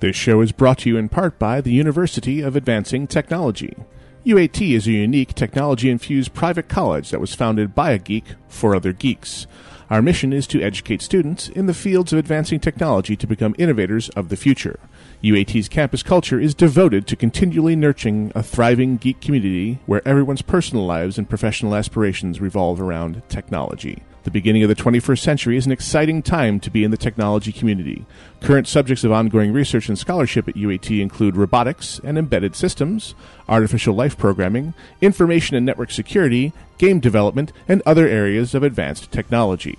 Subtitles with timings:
[0.00, 3.76] This show is brought to you in part by the University of Advancing Technology.
[4.24, 8.76] UAT is a unique technology infused private college that was founded by a geek for
[8.76, 9.48] other geeks.
[9.90, 14.08] Our mission is to educate students in the fields of advancing technology to become innovators
[14.10, 14.78] of the future.
[15.24, 20.86] UAT's campus culture is devoted to continually nurturing a thriving geek community where everyone's personal
[20.86, 24.04] lives and professional aspirations revolve around technology.
[24.28, 27.50] The beginning of the 21st century is an exciting time to be in the technology
[27.50, 28.04] community.
[28.42, 33.14] Current subjects of ongoing research and scholarship at UAT include robotics and embedded systems,
[33.48, 39.78] artificial life programming, information and network security, game development, and other areas of advanced technology.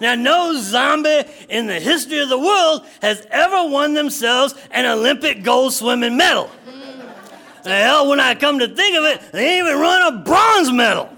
[0.00, 5.42] Now, no zombie in the history of the world has ever won themselves an Olympic
[5.42, 6.50] gold swimming medal.
[7.64, 11.08] Hell, when I come to think of it, they even run a bronze medal.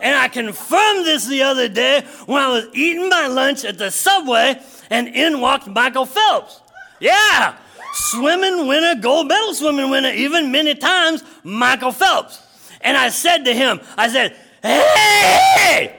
[0.00, 3.90] And I confirmed this the other day when I was eating my lunch at the
[3.90, 4.60] subway
[4.90, 6.60] and in walked Michael Phelps.
[7.00, 7.56] Yeah,
[7.92, 12.42] swimming winner, gold medal swimming winner, even many times, Michael Phelps.
[12.80, 15.96] And I said to him, I said, hey,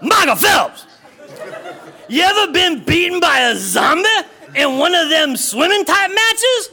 [0.00, 0.86] Michael Phelps,
[2.12, 4.08] you ever been beaten by a zombie
[4.54, 6.70] in one of them swimming type matches?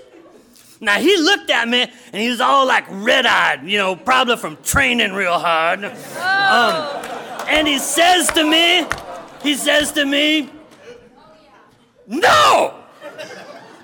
[0.82, 4.38] Now he looked at me and he was all like red eyed, you know, probably
[4.38, 5.84] from training real hard.
[5.86, 7.06] Um,
[7.48, 8.86] and he says to me,
[9.42, 10.50] he says to me,
[12.08, 12.76] No!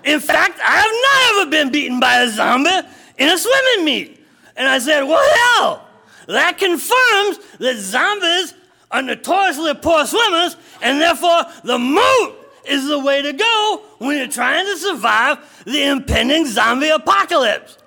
[0.03, 2.69] In fact, I have not ever been beaten by a zombie
[3.17, 4.25] in a swimming meet.
[4.55, 5.87] And I said, Well, hell,
[6.27, 8.53] that confirms that zombies
[8.91, 14.27] are notoriously poor swimmers, and therefore the moat is the way to go when you're
[14.27, 17.77] trying to survive the impending zombie apocalypse.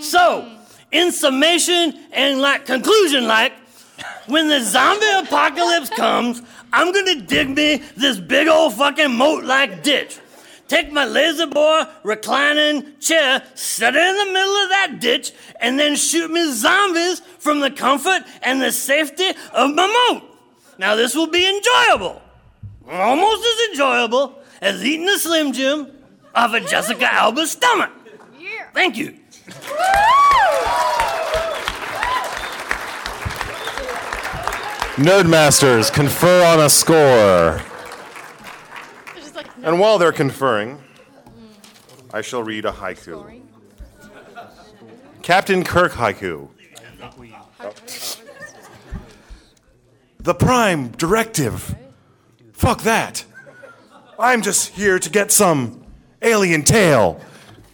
[0.00, 0.50] So,
[0.90, 3.52] in summation and like conclusion, like,
[4.26, 9.82] when the zombie apocalypse comes, I'm gonna dig me this big old fucking moat like
[9.82, 10.18] ditch.
[10.66, 15.78] Take my laser bore reclining chair, set it in the middle of that ditch, and
[15.78, 20.22] then shoot me zombies from the comfort and the safety of my moat.
[20.78, 22.20] Now, this will be enjoyable.
[22.88, 25.90] Almost as enjoyable as eating a Slim Jim
[26.34, 27.90] off of Jessica Alba's stomach.
[28.38, 28.68] Yeah.
[28.72, 29.18] Thank you.
[34.96, 37.60] Nerdmasters confer on a score.
[39.16, 40.78] It's just And while they're conferring,
[42.12, 43.42] I shall read a haiku.
[45.22, 46.48] Captain Kirk haiku.
[50.20, 51.74] The Prime Directive.
[52.64, 53.26] Fuck that.
[54.18, 55.84] I'm just here to get some
[56.22, 57.20] alien tail.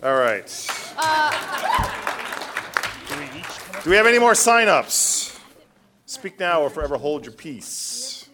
[0.03, 0.45] All right.
[3.85, 5.39] Do we have any more sign-ups?
[6.07, 8.29] Speak now or forever hold your peace.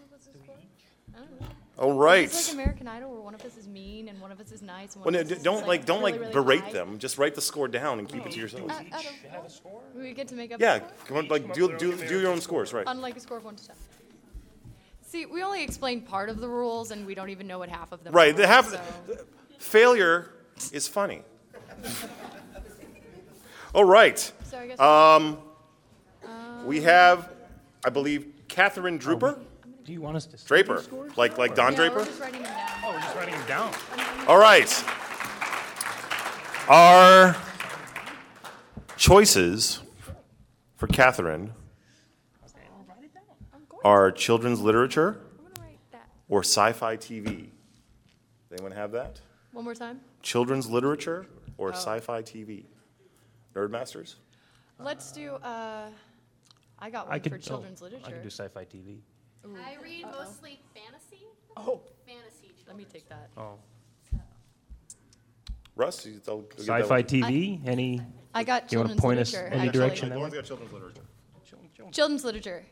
[1.78, 2.24] All right.
[2.24, 4.62] It's like American Idol where one of us is mean and one of us is
[4.62, 4.94] nice.
[4.96, 6.72] And Well, one no, of us don't like don't really, like really berate high.
[6.72, 6.98] them.
[6.98, 8.72] Just write the score down and keep it to yourselves.
[8.72, 10.60] Uh, out of- We get to make up.
[10.60, 10.90] Yeah, a score?
[11.06, 12.86] come on, like do do do your own scores, right?
[12.86, 13.76] On like a score of one to ten.
[15.16, 17.90] See, we only explained part of the rules, and we don't even know what half
[17.90, 18.12] of them.
[18.12, 18.34] Right.
[18.34, 18.80] are, They have so-
[19.56, 20.30] failure
[20.72, 21.22] is funny.
[23.74, 24.18] All right.
[24.44, 24.78] So I guess.
[24.78, 25.38] Um,
[26.66, 27.32] we have,
[27.82, 29.38] I believe, Catherine Drooper,
[29.86, 30.82] Do you want us to Draper,
[31.16, 32.04] like like Don yeah, Draper.
[32.04, 32.80] Just writing them down.
[32.84, 33.74] Oh, we're just writing them down.
[34.28, 34.70] All right.
[36.68, 37.34] Our
[38.98, 39.80] choices
[40.76, 41.54] for Catherine
[43.86, 45.20] are children's literature
[46.28, 47.50] or sci-fi TV.
[48.50, 49.20] Anyone have that?
[49.52, 50.00] One more time.
[50.22, 52.64] Children's literature or sci-fi TV?
[53.54, 54.16] Nerdmasters?
[54.80, 55.34] Let's do.
[55.34, 55.86] Uh,
[56.80, 58.10] I got one I could for oh, children's I literature.
[58.10, 58.98] could do sci-fi TV.
[59.44, 61.24] I read mostly fantasy.
[61.56, 61.80] Oh.
[62.04, 62.52] Fantasy.
[62.66, 63.30] Let me take that.
[63.36, 63.52] Oh.
[65.76, 67.04] Russ, you tell, you'll Sci-fi one.
[67.04, 67.60] TV.
[67.64, 68.02] Any?
[68.34, 69.54] I got You wanna children's point us literature.
[69.54, 69.78] any actually.
[69.78, 70.10] direction?
[70.10, 71.02] Lauren's got children's literature.
[71.92, 72.64] Children's literature.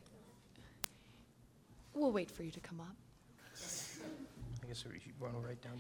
[1.94, 2.96] We'll wait for you to come up.
[4.62, 5.79] I guess we should want to write down.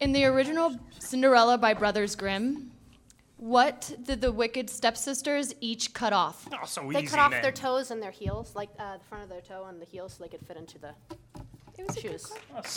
[0.00, 2.72] In the original Cinderella by Brothers Grimm,
[3.36, 6.48] what did the wicked stepsisters each cut off?
[6.52, 9.30] Oh, so They cut off their toes and their heels, like uh, the front of
[9.30, 10.94] their toe and the heels, so they could fit into the
[11.78, 12.32] it was shoes.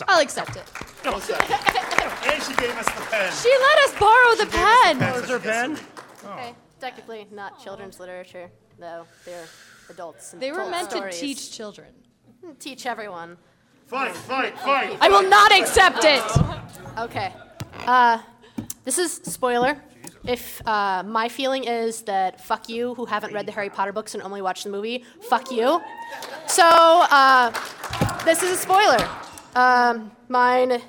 [0.10, 0.64] I'll accept it.
[1.06, 1.24] And
[2.44, 3.32] she gave us the pen.
[3.32, 5.00] She let us borrow the pen.
[5.00, 5.80] Where's her pen?
[6.26, 9.06] Okay, technically not children's literature, though.
[9.26, 9.46] They're
[9.90, 10.34] adults.
[10.34, 11.16] And They were told meant stories.
[11.16, 11.88] to teach children.
[12.60, 13.38] Teach everyone.
[13.88, 14.98] Fight, fight, fight.
[15.02, 16.24] I will not accept it.
[16.98, 17.34] Okay.
[17.86, 18.20] Uh,
[18.84, 19.82] this is spoiler.
[20.26, 24.14] If uh, my feeling is that fuck you who haven't read the Harry Potter books
[24.14, 25.82] and only watched the movie, fuck you.
[26.48, 27.52] So uh,
[28.26, 29.08] this is a spoiler.
[29.56, 30.82] Um, mine.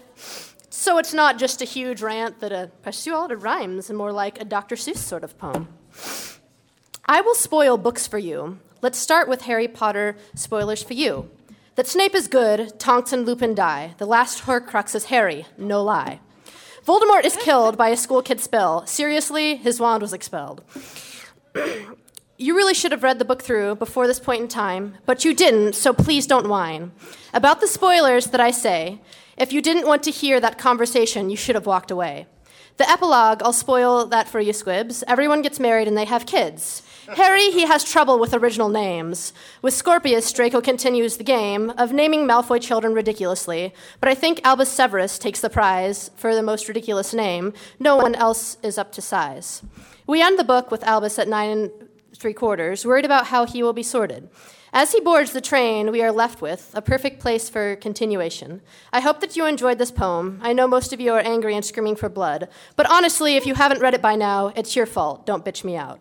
[0.69, 3.89] So it's not just a huge rant that a pursuit of you all it rhymes
[3.89, 4.77] and more like a Dr.
[4.77, 5.69] Seuss sort of poem.
[7.07, 8.59] I will spoil books for you.
[8.83, 11.31] Let's start with Harry Potter spoilers for you.
[11.77, 13.95] That Snape is good, Tonks and Lupin die.
[13.99, 16.21] The last Horcrux is Harry, no lie.
[16.85, 18.87] Voldemort is killed by a school kid spell.
[18.87, 20.65] Seriously, his wand was expelled.
[22.39, 25.33] you really should have read the book through before this point in time, but you
[25.33, 26.91] didn't, so please don't whine.
[27.33, 29.01] About the spoilers that I say,
[29.37, 32.27] if you didn't want to hear that conversation, you should have walked away.
[32.79, 35.05] The epilogue, I'll spoil that for you, squibs.
[35.07, 36.83] Everyone gets married and they have kids.
[37.17, 39.33] Harry, he has trouble with original names.
[39.63, 44.71] With Scorpius, Draco continues the game of naming Malfoy children ridiculously, but I think Albus
[44.71, 47.53] Severus takes the prize for the most ridiculous name.
[47.79, 49.63] No one else is up to size.
[50.07, 51.71] We end the book with Albus at nine and
[52.17, 54.29] three quarters, worried about how he will be sorted.
[54.73, 58.61] As he boards the train, we are left with a perfect place for continuation.
[58.93, 60.39] I hope that you enjoyed this poem.
[60.43, 63.55] I know most of you are angry and screaming for blood, but honestly, if you
[63.55, 65.27] haven't read it by now, it's your fault.
[65.27, 65.99] Don't bitch me out.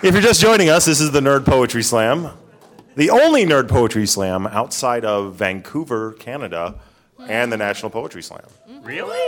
[0.00, 2.30] If you're just joining us, this is the Nerd Poetry Slam,
[2.94, 6.76] the only Nerd Poetry Slam outside of Vancouver, Canada,
[7.18, 8.44] and the National Poetry Slam.
[8.82, 9.18] Really?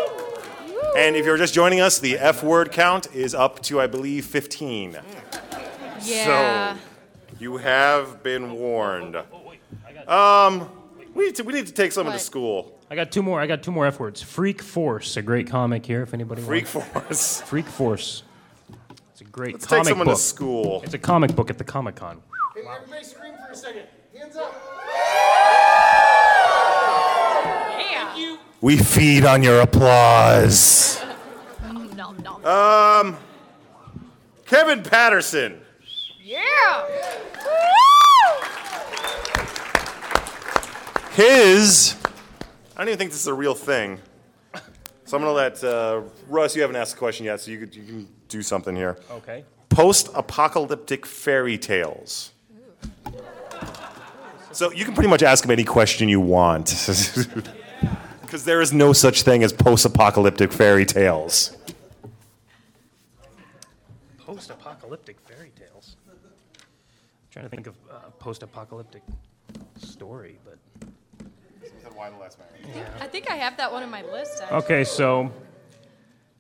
[0.97, 4.27] And if you're just joining us, the F word count is up to, I believe,
[4.27, 4.97] 15.
[6.03, 6.75] Yeah.
[6.75, 6.81] So
[7.41, 9.17] you have been warned.
[10.07, 10.71] Um,
[11.15, 12.23] we need to, we need to take someone to What?
[12.23, 12.80] school.
[12.91, 13.41] I got two more.
[13.41, 14.21] I got two more F words.
[14.23, 16.03] Freak Force, a great comic here.
[16.03, 16.71] If anybody wants.
[16.73, 17.41] Freak wants.
[17.41, 17.49] Force.
[17.49, 18.23] Freak Force.
[19.13, 20.17] It's a great Let's take comic someone book.
[20.17, 20.81] to school.
[20.85, 22.21] It's a comic book at the Comic Con.
[22.57, 23.85] Everybody scream for a second.
[24.17, 24.55] Hands up.
[28.63, 31.01] We feed on your applause.
[31.97, 32.45] No, no.
[32.45, 33.17] Um,
[34.45, 35.61] Kevin Patterson.
[36.23, 36.87] yeah.
[41.13, 42.00] His, I
[42.81, 44.01] don't even think this is a real thing.
[45.05, 46.55] So I'm gonna let uh, Russ.
[46.55, 48.97] You haven't asked the question yet, so you, could, you can do something here.
[49.11, 49.45] Okay.
[49.69, 52.33] Post-apocalyptic fairy tales.
[54.53, 56.67] So you can pretty much ask him any question you want,
[58.23, 61.57] because there is no such thing as post-apocalyptic fairy tales.
[64.19, 65.97] Post-apocalyptic fairy tales.
[66.09, 66.17] I'm
[67.31, 69.03] trying to think of a post-apocalyptic
[69.77, 70.50] story, but
[73.01, 74.43] I think I have that one on my list.
[74.43, 74.57] Actually.
[74.59, 74.85] okay.
[74.85, 75.33] So,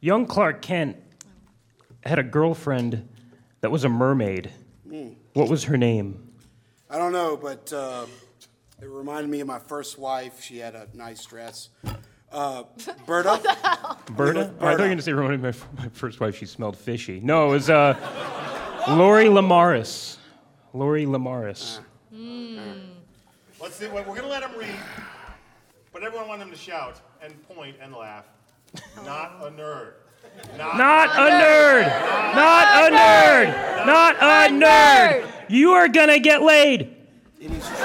[0.01, 0.97] young Clark Kent
[2.05, 3.09] had a girlfriend
[3.61, 4.51] that was a mermaid.
[5.35, 6.33] What was her name?
[6.89, 8.07] I don't know, but uh,
[8.83, 10.43] it reminded me of my first wife.
[10.43, 11.69] She had a nice dress.
[12.33, 12.65] Uh,
[13.07, 13.41] Berta.
[14.11, 14.39] Berta?
[14.41, 16.37] with Oh, I thought you were going to say reminded me of my first wife.
[16.37, 17.21] She smelled fishy.
[17.23, 17.95] No, it was uh,
[18.89, 20.17] Lori Lemaris.
[20.73, 21.81] Lori Lemaris.
[23.61, 23.89] Let's see.
[23.89, 24.75] We're gonna let him read,
[26.01, 28.25] but everyone want him to shout and point and laugh.
[29.05, 29.93] Not a nerd.
[30.57, 31.85] Not a nerd.
[32.35, 33.87] Not a nerd.
[33.87, 35.31] Not a nerd.
[35.51, 36.97] You are gonna get laid.
[37.39, 37.77] It is true.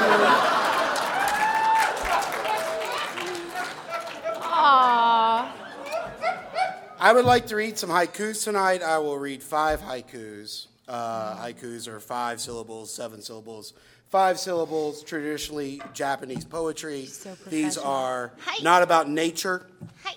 [6.98, 8.82] I would like to read some haikus tonight.
[8.82, 10.68] I will read five haikus.
[10.88, 13.74] Uh, haikus are five syllables, seven syllables.
[14.10, 17.06] Five syllables, traditionally Japanese poetry.
[17.08, 18.64] So These are Hi.
[18.64, 19.66] not about nature.
[20.04, 20.14] Hi.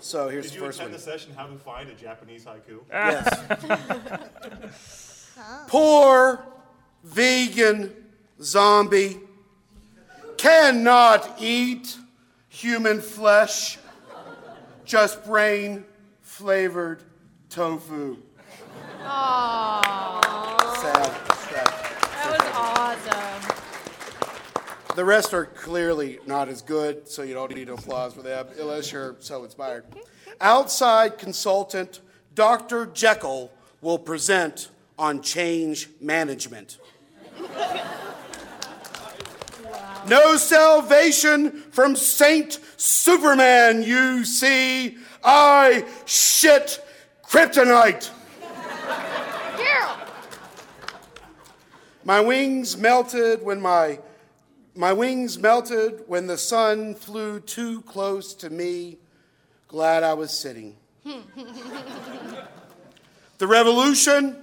[0.00, 0.98] So here's Did the you first attend one.
[1.00, 2.80] the session How to Find a Japanese Haiku?
[2.90, 4.70] Yes.
[5.42, 5.64] Oh.
[5.68, 6.44] Poor
[7.02, 7.90] vegan
[8.42, 9.18] zombie
[10.36, 11.96] cannot eat
[12.50, 13.78] human flesh,
[14.84, 15.86] just brain
[16.20, 17.02] flavored
[17.48, 18.18] tofu.
[19.02, 20.76] Aww.
[20.76, 21.06] Sad.
[21.48, 21.66] sad.
[22.12, 23.40] That was awesome.
[24.96, 28.90] The rest are clearly not as good, so you don't need applause for them unless
[28.90, 29.84] you're so inspired.
[30.40, 32.00] Outside consultant
[32.34, 32.86] Dr.
[32.86, 36.78] Jekyll will present on change management.
[40.08, 44.96] No salvation from Saint Superman, you see.
[45.22, 46.82] I shit
[47.22, 48.10] kryptonite.
[52.02, 53.98] My wings melted when my
[54.80, 58.96] my wings melted when the sun flew too close to me.
[59.68, 60.74] Glad I was sitting.
[63.36, 64.38] the revolution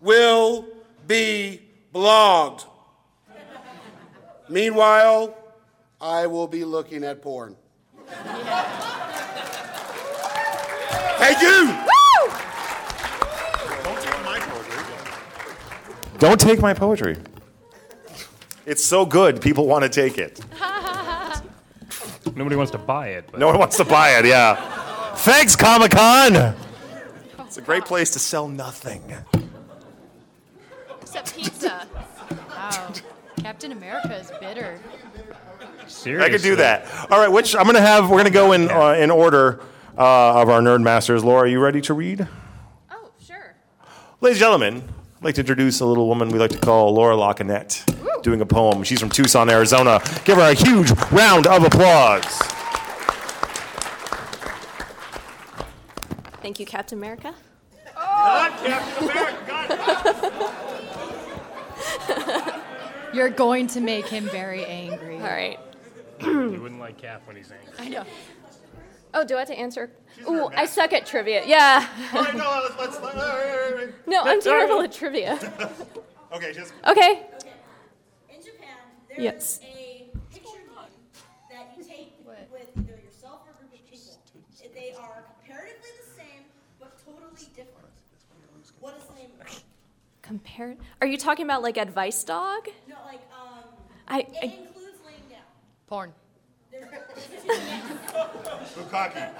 [0.00, 0.66] will
[1.06, 1.60] be
[1.94, 2.64] blogged.
[4.48, 5.36] Meanwhile,
[6.00, 7.54] I will be looking at porn.
[11.18, 11.78] Thank you.
[16.18, 17.18] Don't take my poetry.
[18.64, 20.40] It's so good, people want to take it.
[22.34, 23.26] Nobody wants to buy it.
[23.30, 25.14] But No one wants to buy it, yeah.
[25.16, 26.54] Thanks, Comic Con!
[27.40, 29.02] It's a great place to sell nothing.
[31.02, 31.86] Except pizza.
[32.48, 32.92] Wow.
[33.42, 34.78] Captain America is bitter.
[35.86, 36.24] seriously.
[36.24, 36.86] I could do that.
[37.10, 39.60] All right, which I'm going to have, we're going to go in, uh, in order
[39.98, 41.22] uh, of our Nerd Masters.
[41.24, 42.26] Laura, are you ready to read?
[42.90, 43.54] Oh, sure.
[44.22, 44.82] Ladies and gentlemen,
[45.18, 47.91] I'd like to introduce a little woman we like to call Laura Lockinette,
[48.22, 48.82] doing a poem.
[48.82, 50.00] She's from Tucson, Arizona.
[50.24, 52.24] Give her a huge round of applause.
[56.40, 57.34] Thank you, Captain America.
[63.12, 65.16] You're going to make him very angry.
[65.16, 65.58] All right.
[66.20, 67.74] You wouldn't like Cap when he's angry.
[67.78, 68.04] I know.
[69.14, 69.90] Oh, do I have to answer?
[70.28, 71.42] Ooh, I suck at trivia.
[71.46, 71.86] Yeah.
[72.14, 73.12] Oh, All right, no, let's, let's,
[74.06, 75.38] No, I'm terrible at trivia.
[76.32, 76.72] okay, just.
[76.86, 77.26] Okay.
[79.16, 79.60] In Japan, there is Yes.
[79.62, 80.90] a picture game
[81.50, 84.18] that you take with either yourself or a group of people.
[84.74, 86.44] They are comparatively the same,
[86.80, 87.88] but totally different.
[88.80, 89.62] What is the name of it?
[90.22, 90.76] Compare.
[91.00, 92.68] Are you talking about like Advice Dog?
[92.88, 93.64] No, like, um,
[94.08, 95.40] I, it I includes laying down.
[95.88, 96.12] Porn.
[96.70, 97.06] There-
[97.42, 98.80] two.
[98.80, 99.30] Bukkake.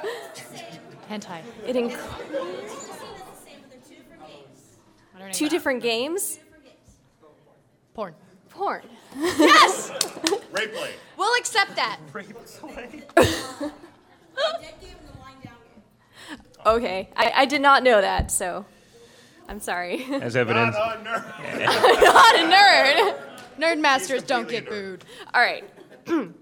[1.11, 1.43] Hentai.
[1.67, 4.77] it inc- It's the same as the same, but they're two different games.
[5.15, 5.33] I don't know.
[5.33, 5.49] two.
[5.49, 6.39] Different games.
[7.95, 8.15] Porn.
[8.53, 8.83] Porn.
[9.17, 9.91] Yes!
[10.53, 10.91] Rape play.
[11.17, 11.99] We'll accept that.
[14.35, 16.39] The dead game and the lying down game.
[16.65, 17.11] Okay.
[17.15, 18.65] I, I did not know that, so
[19.47, 20.05] I'm sorry.
[20.11, 20.75] As evidence.
[20.75, 22.03] Not a nerd.
[22.03, 23.21] not a nerd.
[23.59, 25.05] Nerd masters don't get booed.
[25.35, 25.65] All right.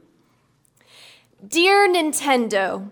[1.48, 2.90] Dear Nintendo,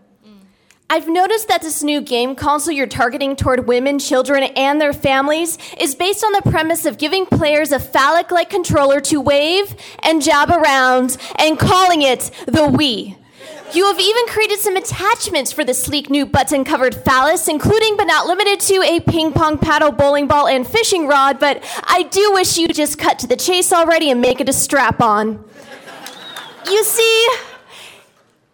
[0.90, 5.58] I've noticed that this new game console you're targeting toward women, children, and their families
[5.78, 10.22] is based on the premise of giving players a phallic like controller to wave and
[10.22, 13.16] jab around and calling it the Wii.
[13.74, 18.04] You have even created some attachments for the sleek new button covered phallus, including but
[18.04, 22.32] not limited to a ping pong paddle, bowling ball, and fishing rod, but I do
[22.32, 25.44] wish you'd just cut to the chase already and make it a strap on.
[26.64, 27.28] You see,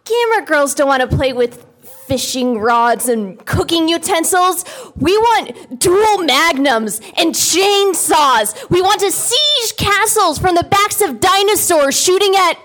[0.03, 1.65] gamer girls don't want to play with
[2.07, 4.63] fishing rods and cooking utensils.
[4.95, 8.69] We want dual magnums and chainsaws.
[8.69, 12.57] We want to siege castles from the backs of dinosaurs shooting at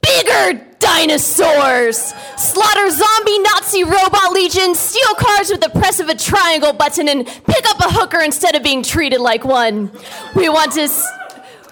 [0.00, 2.14] bigger dinosaurs.
[2.36, 7.26] Slaughter zombie Nazi robot legions, steal cars with the press of a triangle button, and
[7.26, 9.90] pick up a hooker instead of being treated like one.
[10.34, 10.88] We want to.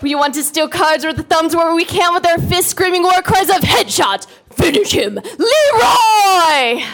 [0.02, 3.04] We want to steal cards with the thumbs where we can with our fists screaming
[3.04, 6.84] war cries of headshot, finish him, Leroy!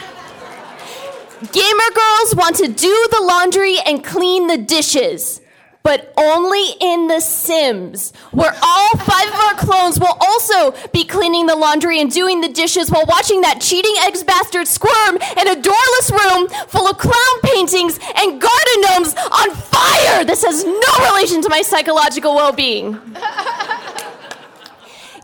[1.52, 5.40] Gamer girls want to do the laundry and clean the dishes,
[5.82, 11.46] but only in The Sims, where all five of our clones will also be cleaning
[11.46, 15.54] the laundry and doing the dishes while watching that cheating ex bastard squirm in a
[15.54, 20.24] doorless room full of clown paintings and garden gnomes on fire.
[20.26, 23.00] This has no relation to my psychological well being.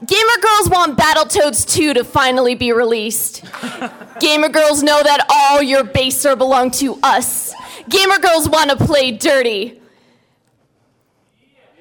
[0.05, 3.43] Gamer girls want Battletoads 2 to finally be released.
[4.21, 7.55] Gamer girls know that all your base are belong to us.
[7.89, 9.81] gamer girls want to play dirty.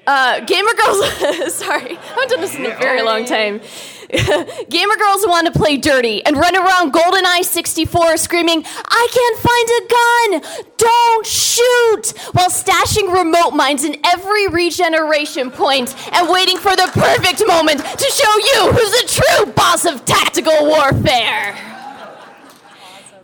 [0.06, 1.12] Uh, gamer girls,
[1.54, 3.60] sorry, I haven't done this in a very long time.
[4.68, 9.68] gamer girls want to play dirty and run around GoldenEye 64 screaming, I can't find
[9.70, 10.66] a gun!
[10.76, 12.16] Don't shoot!
[12.32, 18.10] While stashing remote mines in every regeneration point and waiting for the perfect moment to
[18.10, 21.76] show you who's the true boss of tactical warfare.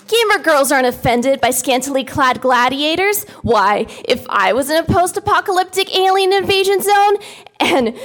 [0.09, 3.25] Gamer girls aren't offended by scantily clad gladiators.
[3.43, 7.17] Why, if I was in a post apocalyptic alien invasion zone
[7.61, 7.99] and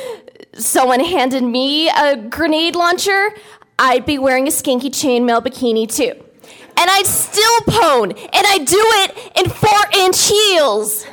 [0.58, 3.30] someone handed me a grenade launcher,
[3.80, 6.14] I'd be wearing a skinky chainmail bikini too.
[6.80, 11.06] And I'd still pone, and I'd do it in four inch heels.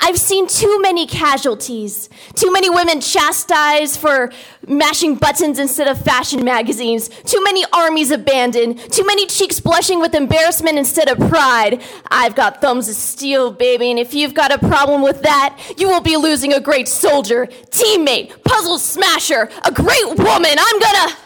[0.00, 4.32] I've seen too many casualties, too many women chastised for
[4.66, 10.14] mashing buttons instead of fashion magazines, too many armies abandoned, too many cheeks blushing with
[10.14, 11.82] embarrassment instead of pride.
[12.10, 15.88] I've got thumbs of steel, baby, and if you've got a problem with that, you
[15.88, 20.56] will be losing a great soldier, teammate, puzzle smasher, a great woman.
[20.58, 21.16] I'm gonna.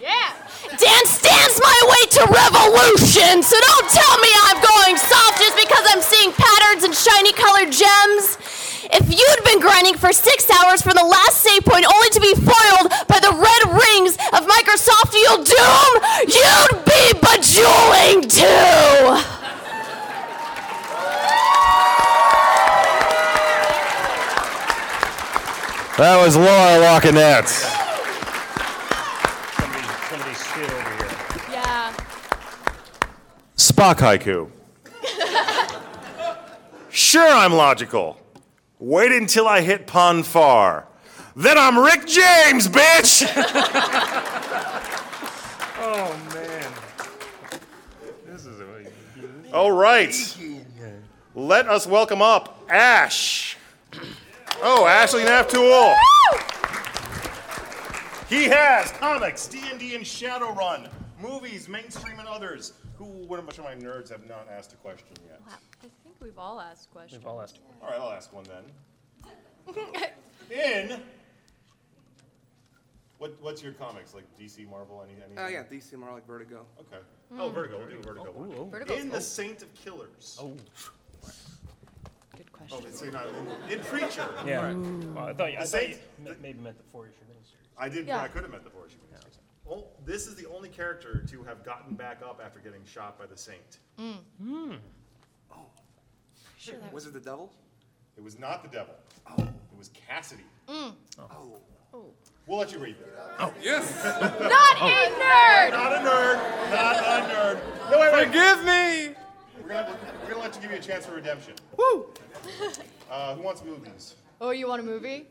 [0.00, 0.43] Yeah.
[0.78, 3.42] Dance, dance my way to revolution.
[3.42, 7.70] So don't tell me I'm going soft just because I'm seeing patterns and shiny colored
[7.70, 8.38] gems.
[8.90, 12.34] If you'd been grinding for six hours for the last save point only to be
[12.34, 15.90] foiled by the red rings of Microsoft Yield Doom,
[16.26, 19.44] you'd be bejeweling too.
[25.96, 27.83] That was Laura Lockinette.
[33.64, 34.50] Spock haiku.
[36.90, 38.20] sure, I'm logical.
[38.78, 40.86] Wait until I hit Pon Farr.
[41.34, 43.24] Then I'm Rick James, bitch!
[45.86, 46.72] Oh man.
[48.26, 50.14] This is a All right.
[51.34, 53.56] Let us welcome up Ash.
[54.62, 55.94] Oh, Ashley Naftool.
[58.28, 60.88] He has comics, D&D and Shadowrun,
[61.24, 62.74] movies, mainstream and others.
[62.98, 65.40] Who, what a bunch of my nerds have not asked a question yet.
[65.48, 67.22] I think we've all asked questions.
[67.22, 67.60] We've all asked.
[67.82, 68.64] All right, I'll ask one then.
[70.50, 71.00] In
[73.18, 75.14] what, what's your comics like DC, Marvel, any?
[75.24, 76.66] any Oh yeah, DC more like Vertigo.
[76.80, 77.02] Okay.
[77.32, 77.40] Hmm.
[77.40, 77.78] Oh, Vertigo.
[77.78, 78.34] We'll do Vertigo.
[78.36, 78.50] Oh, one.
[78.50, 78.60] Ooh, oh.
[78.60, 78.64] oh.
[78.66, 79.12] Vertigo's in cool.
[79.12, 80.38] the Saint of Killers.
[80.40, 80.54] Oh.
[82.36, 82.78] Good oh, question.
[82.86, 84.28] Oh, so not in, in Preacher.
[84.46, 84.72] Yeah.
[84.72, 87.14] Well, I thought you, I The thought you Saint- me- maybe meant the four issue
[87.30, 87.68] miniseries.
[87.78, 88.06] I did.
[88.06, 88.20] Yeah.
[88.20, 88.96] I could have met the four issue
[89.66, 89.84] miniseries.
[90.04, 93.36] This is the only character to have gotten back up after getting shot by the
[93.36, 93.78] Saint.
[96.92, 97.52] Was it the devil?
[98.16, 98.94] It was not the devil.
[99.26, 99.42] Oh.
[99.42, 100.44] It was Cassidy.
[100.68, 100.92] Mm.
[101.18, 101.60] Oh.
[102.46, 102.96] We'll let you read
[103.38, 103.54] that.
[103.62, 104.04] Yes.
[104.04, 105.70] Not a nerd!
[105.70, 106.38] Not a nerd.
[106.70, 106.98] Not a
[107.32, 107.58] nerd.
[107.90, 108.26] No, wait, wait.
[108.26, 109.14] Forgive me.
[109.62, 111.54] We're gonna, we're gonna let you give you a chance for redemption.
[111.78, 112.06] Woo.
[113.10, 114.16] Uh, who wants movies?
[114.40, 115.26] Oh, you want a movie?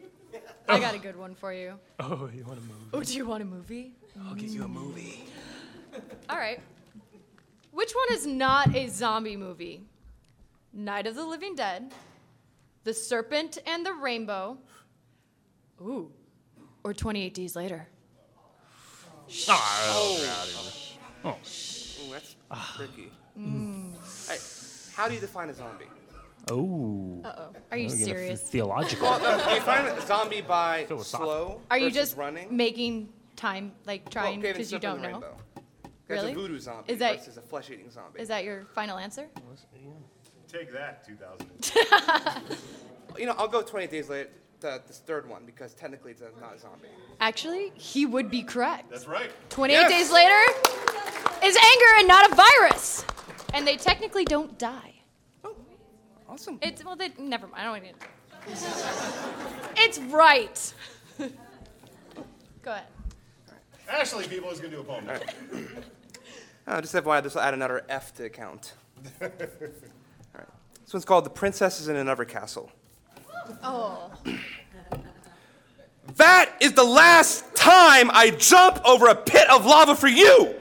[0.67, 1.77] I got a good one for you.
[1.99, 2.89] Oh, you want to move?
[2.93, 3.91] Oh, do you want a movie?
[4.25, 5.25] I'll get you a movie.
[6.29, 6.59] All right.
[7.71, 9.83] Which one is not a zombie movie?
[10.73, 11.91] Night of the Living Dead,
[12.83, 14.57] The Serpent and the Rainbow,
[15.81, 16.11] ooh,
[16.83, 17.87] or 28 Days Later.
[19.47, 20.19] Oh.
[21.25, 22.35] Ooh, that's
[22.75, 23.11] tricky.
[23.39, 23.91] Mm.
[24.27, 24.37] Hey,
[24.95, 25.85] how do you define a zombie?
[26.51, 27.21] Oh.
[27.23, 27.53] Uh-oh.
[27.71, 28.41] Are you We're serious?
[28.41, 29.07] Theological.
[29.07, 32.55] Well, no, do you find a zombie by slow Are you just running?
[32.55, 33.09] making
[33.43, 35.07] time, like trying well, because then you don't know?
[35.07, 35.37] and Rainbow.
[36.07, 36.31] That's Really?
[36.31, 38.21] a voodoo zombie Is that- versus a flesh-eating zombie.
[38.21, 39.27] Is that your final answer?
[40.47, 41.49] Take that, 2000.
[43.19, 44.29] You know, I'll go 28 days later.
[44.59, 46.87] The, this third one because technically it's not a zombie.
[47.19, 48.89] Actually, he would be correct.
[48.89, 49.29] That's right.
[49.49, 49.89] 28 Yes.
[49.91, 50.41] days later
[51.45, 53.05] is anger and not a virus.
[53.53, 54.93] And they technically don't die.
[55.43, 55.53] Oh,
[56.27, 56.57] awesome.
[56.63, 57.61] It's, well, they, never mind.
[57.61, 57.93] I don't need
[59.77, 60.73] It's right.
[62.63, 62.87] Go ahead.
[63.89, 65.05] Ashley, people is gonna do a poem.
[65.05, 65.19] now.
[66.67, 68.73] Oh, just FYI, this will add another F to the count.
[69.21, 70.47] All right.
[70.83, 72.71] This one's called The Princesses in Another Castle.
[73.63, 74.11] Oh.
[76.15, 80.55] That is the last time I jump over a pit of lava for you!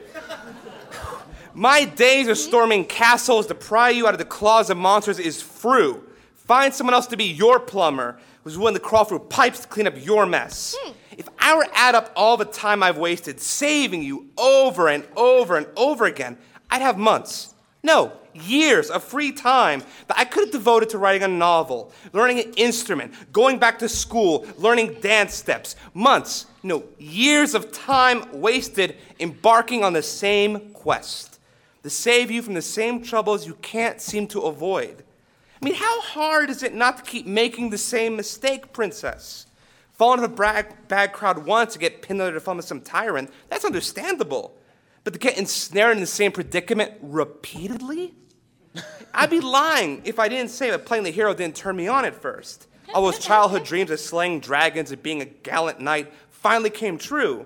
[1.53, 5.43] My days of storming castles to pry you out of the claws of monsters is
[5.43, 6.03] through.
[6.35, 9.85] Find someone else to be your plumber who's willing to crawl through pipes to clean
[9.85, 10.75] up your mess.
[10.79, 10.93] Hmm.
[11.17, 15.05] If I were to add up all the time I've wasted saving you over and
[15.15, 16.37] over and over again,
[16.69, 17.53] I'd have months.
[17.83, 22.39] No, years of free time that I could have devoted to writing a novel, learning
[22.39, 25.75] an instrument, going back to school, learning dance steps.
[25.93, 31.39] Months, no, years of time wasted embarking on the same quest.
[31.83, 35.03] to save you from the same troubles you can't seem to avoid.
[35.61, 39.45] I mean, how hard is it not to keep making the same mistake, princess?
[40.03, 42.81] Fall into a bad, bad crowd once and get pinned under the thumb of some
[42.81, 44.53] tyrant, that's understandable.
[45.05, 48.13] But to get ensnared in the same predicament repeatedly?
[49.13, 52.03] I'd be lying if I didn't say that playing the hero didn't turn me on
[52.03, 52.67] at first.
[52.93, 57.45] All those childhood dreams of slaying dragons and being a gallant knight finally came true.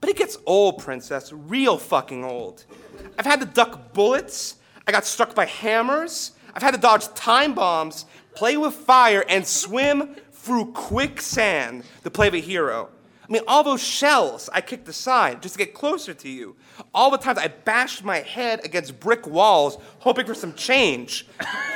[0.00, 2.64] But it gets old, princess, real fucking old.
[3.18, 7.54] I've had to duck bullets, I got struck by hammers, I've had to dodge time
[7.54, 12.88] bombs, play with fire, and swim through quicksand to play the hero.
[13.22, 16.56] I mean, all those shells I kicked aside just to get closer to you.
[16.92, 21.28] All the times I bashed my head against brick walls hoping for some change.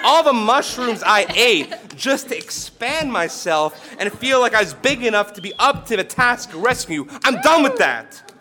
[0.03, 5.05] All the mushrooms I ate just to expand myself and feel like I was big
[5.05, 7.07] enough to be up to the task of rescue.
[7.23, 8.33] I'm done with that.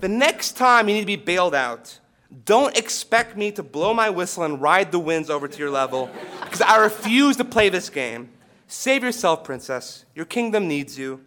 [0.00, 1.98] The next time you need to be bailed out,
[2.44, 6.10] don't expect me to blow my whistle and ride the winds over to your level,
[6.44, 8.28] because I refuse to play this game.
[8.72, 10.04] Save yourself, princess.
[10.14, 11.24] Your kingdom needs you,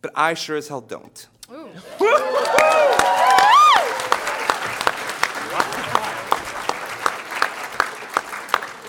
[0.00, 1.28] but I sure as hell don't.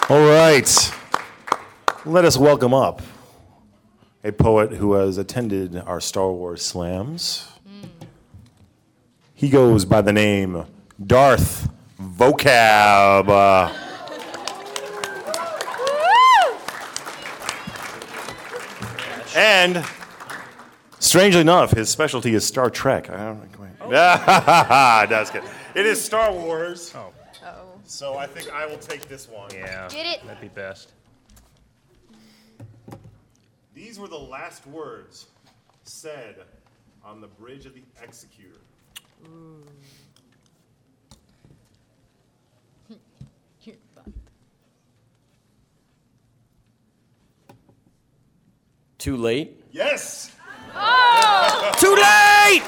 [0.10, 0.93] All right.
[2.06, 3.02] Let us welcome up
[4.24, 7.52] a poet who has attended our Star Wars slams.
[9.34, 10.65] He goes by the name
[11.06, 11.67] Darth
[12.00, 13.87] Vocab.
[19.38, 19.86] And
[21.00, 23.10] strangely enough, his specialty is Star Trek.
[23.10, 23.47] I don't know.
[23.89, 25.34] That's oh.
[25.39, 25.43] good.
[25.76, 26.93] It is Star Wars.
[26.95, 27.13] Oh.
[27.88, 29.50] So I think I will take this one.
[29.54, 29.88] Yeah.
[29.88, 30.26] Get it?
[30.26, 30.91] That'd be best.
[33.73, 35.28] These were the last words
[35.86, 36.36] said
[37.04, 38.60] on the bridge of the Executor.
[48.98, 49.64] Too late?
[49.72, 50.32] Yes!
[51.80, 52.64] Too late!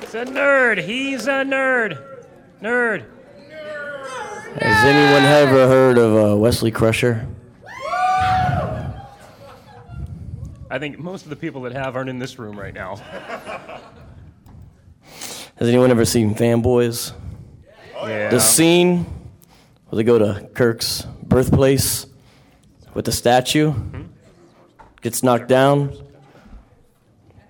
[0.00, 0.82] He's a nerd.
[0.82, 2.02] He's a nerd.
[2.62, 3.04] Nerd.
[4.58, 7.26] Has anyone ever heard of uh, Wesley Crusher?
[10.70, 12.96] I think most of the people that have aren't in this room right now.
[15.56, 17.12] Has anyone ever seen Fanboys?
[17.94, 18.30] Yeah.
[18.30, 19.04] The scene
[19.88, 22.06] where they go to Kirk's birthplace
[22.94, 23.74] with the statue
[25.00, 25.92] gets knocked down.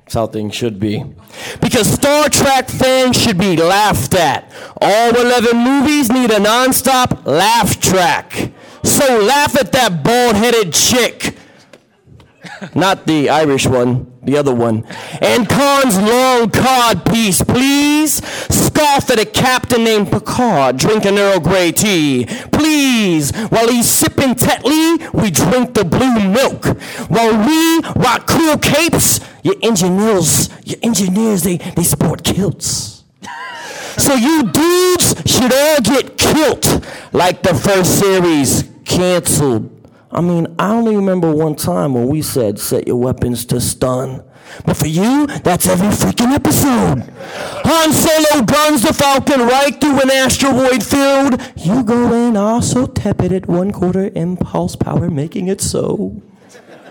[0.05, 1.05] That's how things should be.
[1.61, 4.53] Because Star Trek fans should be laughed at.
[4.81, 8.53] All 11 movies need a non-stop laugh track.
[8.83, 11.37] So laugh at that bald-headed chick.
[12.75, 14.85] Not the Irish one, the other one.
[15.21, 18.25] And Khan's long cod piece, please.
[18.49, 22.27] Scoff at a captain named Picard drinking Earl Grey tea.
[22.53, 26.67] Please, while he's sipping Tetley, we drink the blue milk.
[27.09, 33.05] While we rock cool capes, your engineers, your engineers, they, they sport kilts.
[33.97, 39.74] So you dudes should all get killed like the first series canceled.
[40.15, 44.23] I mean, I only remember one time when we said set your weapons to stun.
[44.65, 47.13] But for you, that's every freaking episode.
[47.65, 51.41] Han Solo guns the Falcon right through an asteroid field.
[51.57, 56.23] You go in also tepid at one quarter impulse power, making it so.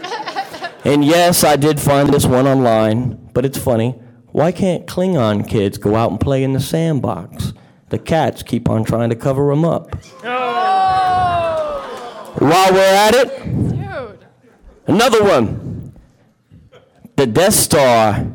[0.84, 3.92] and yes, I did find this one online, but it's funny.
[4.34, 7.54] Why can't Klingon kids go out and play in the sandbox?
[7.90, 9.96] The cats keep on trying to cover them up.
[10.24, 10.93] Oh.
[12.40, 14.26] While we're at it, Dude.
[14.88, 15.94] another one.
[17.16, 18.26] The Death Star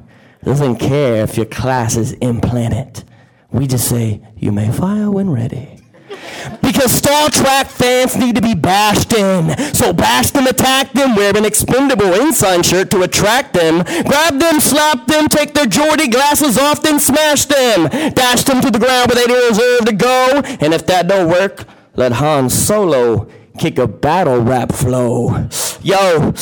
[0.45, 3.05] doesn't care if your class is implanted.
[3.51, 5.81] We just say, you may fire when ready.
[6.63, 9.57] Because Star Trek fans need to be bashed in.
[9.75, 13.83] So bash them, attack them, wear an expendable ensign shirt to attract them.
[14.05, 17.89] Grab them, slap them, take their Geordi glasses off, then smash them.
[18.15, 20.43] Dash them to the ground where they deserve to go.
[20.61, 21.65] And if that don't work,
[21.97, 23.29] let Han Solo
[23.59, 25.49] kick a battle rap flow.
[25.83, 26.33] Yo,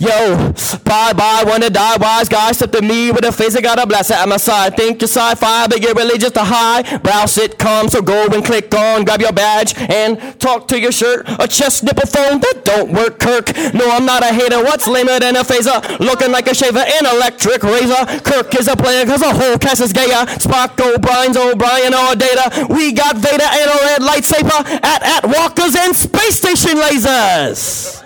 [0.00, 0.52] yo,
[0.84, 3.86] bye bye, wanna die, wise guy, step to me with a face that got a
[3.86, 4.76] blast at my side.
[4.76, 7.90] Think you're sci-fi, but you're really just a high brow sitcom.
[7.90, 11.26] So go and click on, grab your badge, and talk to your shirt.
[11.38, 13.54] A chest nipple phone that don't work, Kirk.
[13.74, 14.62] No, I'm not a hater.
[14.62, 15.98] What's lamer than a phaser?
[15.98, 18.20] Looking like a shaver, an electric razor.
[18.20, 20.26] Kirk is a player, cause the whole cast is gayer.
[20.38, 22.66] Spock, O'Brien's O'Brien, all data.
[22.68, 28.02] We got Vader and a red lightsaber at at walkers and space station lasers.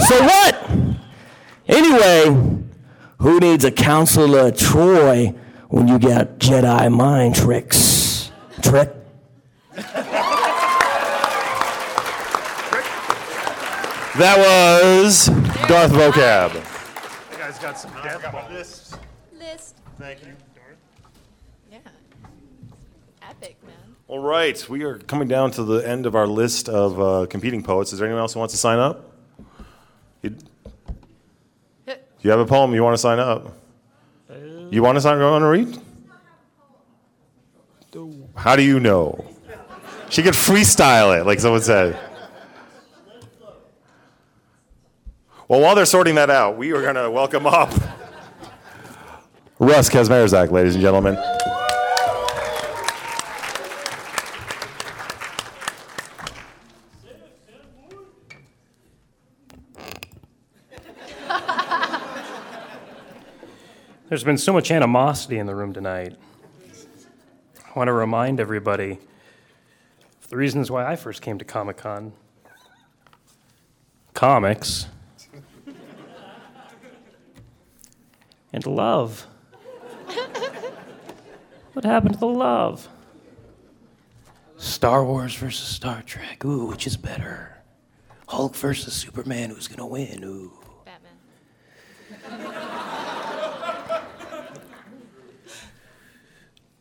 [0.00, 0.89] So what?
[1.70, 2.58] Anyway,
[3.18, 8.32] who needs a counselor Troi when you got Jedi mind tricks.
[8.60, 8.92] Trick.
[14.18, 15.26] That was
[15.68, 16.54] Darth Vocab.
[17.30, 19.76] You guys got some death List.
[19.96, 20.32] Thank you.
[20.54, 20.76] Darth?
[21.70, 21.78] Yeah.
[23.22, 23.74] Epic, man.
[24.08, 27.62] All right, we are coming down to the end of our list of uh, competing
[27.62, 27.92] poets.
[27.92, 29.14] Is there anyone else who wants to sign up?
[30.22, 30.34] You,
[32.22, 33.56] you have a poem you want to sign up?
[34.70, 35.18] You want to sign?
[35.18, 35.78] You Want to read?
[38.36, 39.24] How do you know?
[40.10, 41.98] She could freestyle it, like someone said.
[45.48, 47.72] Well, while they're sorting that out, we are going to welcome up
[49.58, 51.16] Russ Kazmarzak, ladies and gentlemen.
[64.10, 66.16] There's been so much animosity in the room tonight.
[67.64, 68.98] I want to remind everybody
[70.20, 72.12] of the reasons why I first came to Comic Con
[74.12, 74.88] comics
[78.52, 79.28] and love.
[81.74, 82.88] what happened to the love?
[84.56, 86.44] Star Wars versus Star Trek.
[86.44, 87.62] Ooh, which is better?
[88.26, 89.50] Hulk versus Superman.
[89.50, 90.24] Who's going to win?
[90.24, 90.52] Ooh.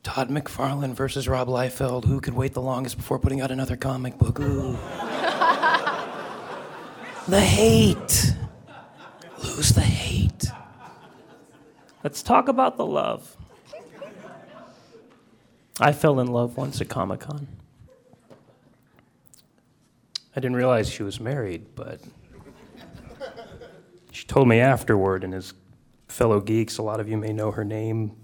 [0.04, 2.06] Todd McFarlane versus Rob Liefeld.
[2.06, 4.40] Who could wait the longest before putting out another comic book?
[4.40, 4.72] Ooh.
[7.28, 8.34] the hate.
[9.44, 10.46] Lose the hate.
[12.04, 13.36] Let's talk about the love.
[15.82, 17.48] I fell in love once at Comic Con.
[20.36, 22.02] I didn't realize she was married, but
[24.12, 25.54] she told me afterward, and as
[26.08, 28.16] fellow geeks, a lot of you may know her name.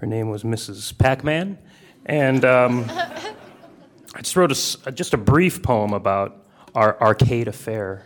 [0.00, 0.96] Her name was Mrs.
[0.96, 1.58] Pac Man.
[2.06, 8.04] And um, I just wrote a s just a brief poem about our arcade affair.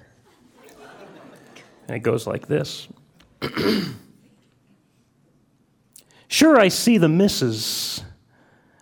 [1.87, 2.88] And it goes like this
[6.28, 8.02] Sure, I see the missus,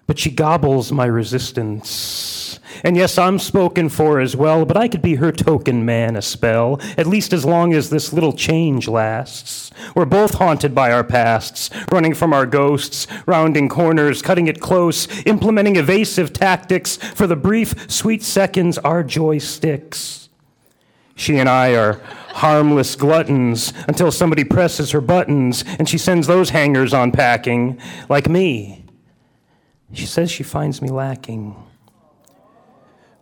[0.06, 2.29] but she gobbles my resistance.
[2.82, 6.22] And yes, I'm spoken for as well, but I could be her token man a
[6.22, 9.70] spell, at least as long as this little change lasts.
[9.94, 15.08] We're both haunted by our pasts, running from our ghosts, rounding corners, cutting it close,
[15.26, 16.96] implementing evasive tactics.
[16.96, 20.28] For the brief, sweet seconds, our joy sticks.
[21.14, 22.00] She and I are
[22.32, 28.28] harmless gluttons until somebody presses her buttons and she sends those hangers on packing, like
[28.28, 28.86] me.
[29.92, 31.56] She says she finds me lacking.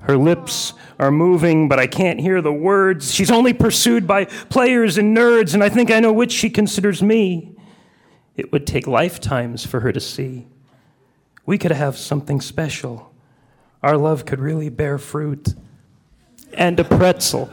[0.01, 3.13] Her lips are moving, but I can't hear the words.
[3.13, 7.03] She's only pursued by players and nerds, and I think I know which she considers
[7.03, 7.53] me.
[8.37, 10.47] It would take lifetimes for her to see.
[11.45, 13.13] We could have something special.
[13.83, 15.55] Our love could really bear fruit.
[16.53, 17.53] And a pretzel.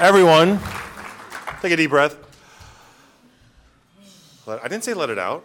[0.00, 0.58] Everyone,
[1.62, 2.23] take a deep breath.
[4.46, 5.44] Let, I didn't say let it out.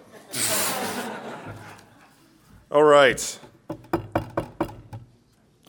[2.72, 3.40] All right.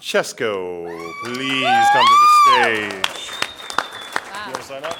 [0.00, 3.30] Chesko, please come to the stage.
[4.34, 4.98] You want to sign up?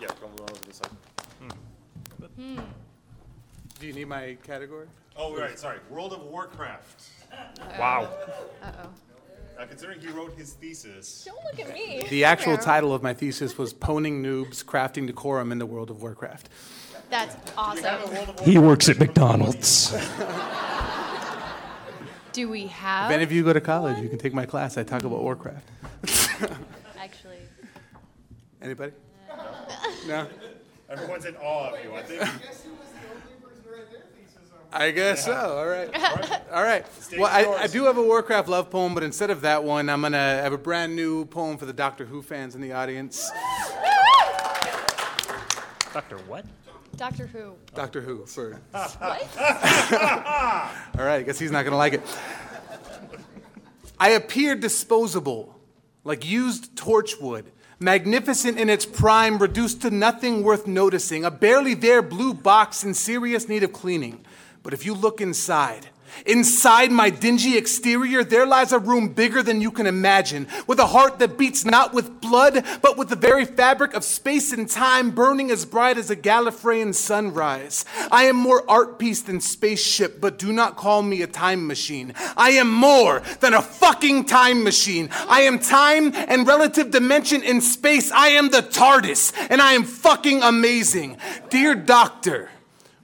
[0.00, 0.90] Yeah, come on over this side.
[3.78, 4.88] Do you need my category?
[5.16, 5.78] Oh, right, sorry.
[5.88, 7.02] World of Warcraft.
[7.78, 8.10] Wow.
[8.62, 8.90] Uh-oh.
[9.58, 11.24] Uh, considering he wrote his thesis.
[11.26, 12.04] Don't look at me.
[12.08, 16.00] The actual title of my thesis was Poning Noobs Crafting Decorum in the World of
[16.02, 16.48] Warcraft.
[17.10, 18.00] That's awesome.
[18.44, 19.90] He works at McDonald's.
[22.32, 23.10] Do we If have?
[23.10, 24.76] any of you go to college, you can take my class.
[24.78, 25.66] I talk about Warcraft.
[26.98, 27.38] Actually.
[28.62, 28.92] Anybody?
[30.06, 30.26] No?
[30.88, 32.22] Everyone's in awe of you, I think.
[34.72, 35.34] I guess so.
[35.34, 35.90] All right.
[36.52, 36.86] All right.
[37.18, 40.00] Well, I, I do have a Warcraft love poem, but instead of that one, I'm
[40.00, 43.30] going to have a brand new poem for the Doctor Who fans in the audience.
[45.92, 46.44] Doctor what?
[46.96, 47.54] Doctor Who.
[47.74, 48.60] Doctor Who for.
[48.70, 48.98] What?
[50.98, 52.02] All right, I guess he's not going to like it.
[54.00, 55.56] I appear disposable,
[56.04, 57.46] like used torchwood,
[57.80, 62.94] magnificent in its prime, reduced to nothing worth noticing, a barely there blue box in
[62.94, 64.24] serious need of cleaning.
[64.62, 65.88] But if you look inside,
[66.26, 70.86] Inside my dingy exterior, there lies a room bigger than you can imagine, with a
[70.86, 75.10] heart that beats not with blood, but with the very fabric of space and time
[75.10, 77.84] burning as bright as a Gallifreyan sunrise.
[78.10, 82.14] I am more art piece than spaceship, but do not call me a time machine.
[82.36, 85.10] I am more than a fucking time machine.
[85.28, 88.10] I am time and relative dimension in space.
[88.10, 91.16] I am the TARDIS, and I am fucking amazing.
[91.50, 92.50] Dear Doctor,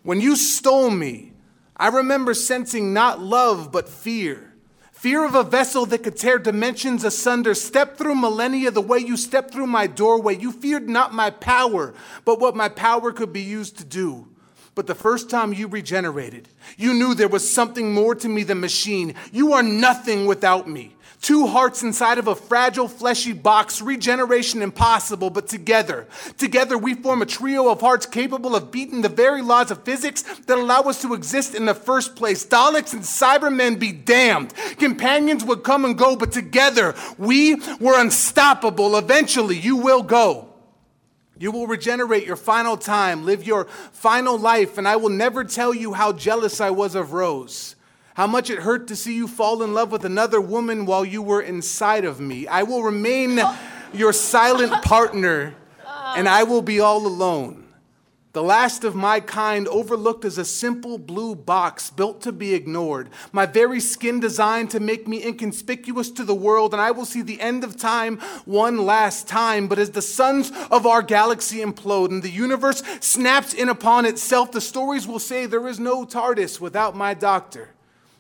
[0.03, 1.34] when you stole me,
[1.77, 4.53] I remember sensing not love, but fear.
[4.93, 9.17] Fear of a vessel that could tear dimensions asunder, step through millennia the way you
[9.17, 10.37] stepped through my doorway.
[10.37, 11.93] You feared not my power,
[12.25, 14.29] but what my power could be used to do.
[14.75, 18.61] But the first time you regenerated, you knew there was something more to me than
[18.61, 19.15] machine.
[19.31, 20.94] You are nothing without me.
[21.25, 26.07] Two hearts inside of a fragile, fleshy box, regeneration impossible, but together,
[26.37, 30.21] together we form a trio of hearts capable of beating the very laws of physics
[30.21, 32.45] that allow us to exist in the first place.
[32.45, 34.53] Daleks and Cybermen be damned.
[34.77, 38.95] Companions would come and go, but together we were unstoppable.
[38.95, 40.51] Eventually, you will go.
[41.39, 45.73] You will regenerate your final time, live your final life, and I will never tell
[45.73, 47.74] you how jealous I was of Rose.
[48.15, 51.21] How much it hurt to see you fall in love with another woman while you
[51.21, 52.47] were inside of me.
[52.47, 53.41] I will remain
[53.93, 56.15] your silent partner, uh.
[56.17, 57.65] and I will be all alone.
[58.33, 63.11] The last of my kind, overlooked as a simple blue box built to be ignored.
[63.33, 67.23] My very skin designed to make me inconspicuous to the world, and I will see
[67.23, 69.67] the end of time one last time.
[69.67, 74.53] But as the suns of our galaxy implode and the universe snaps in upon itself,
[74.53, 77.74] the stories will say there is no TARDIS without my doctor.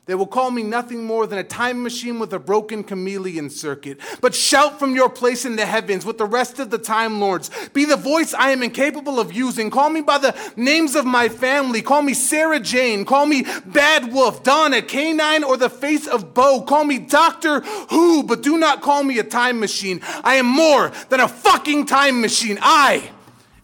[0.06, 3.98] They will call me nothing more than a time machine with a broken chameleon circuit.
[4.20, 7.50] But shout from your place in the heavens with the rest of the Time Lords.
[7.72, 9.70] Be the voice I am incapable of using.
[9.70, 11.80] Call me by the names of my family.
[11.80, 13.06] Call me Sarah Jane.
[13.06, 16.60] Call me Bad Wolf, Donna, K-9, or the face of Bo.
[16.62, 20.02] Call me Doctor Who, but do not call me a time machine.
[20.22, 22.58] I am more than a fucking time machine.
[22.60, 23.10] I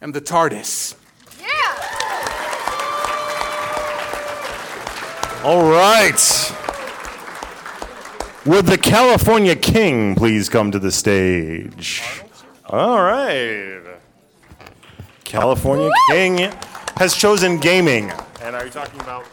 [0.01, 0.97] am the TARDIS.
[5.43, 6.53] All right.
[8.45, 12.03] Would the California King please come to the stage?
[12.67, 13.81] All right.
[15.25, 16.53] California King
[16.97, 18.11] has chosen gaming.
[18.43, 19.25] And are you talking about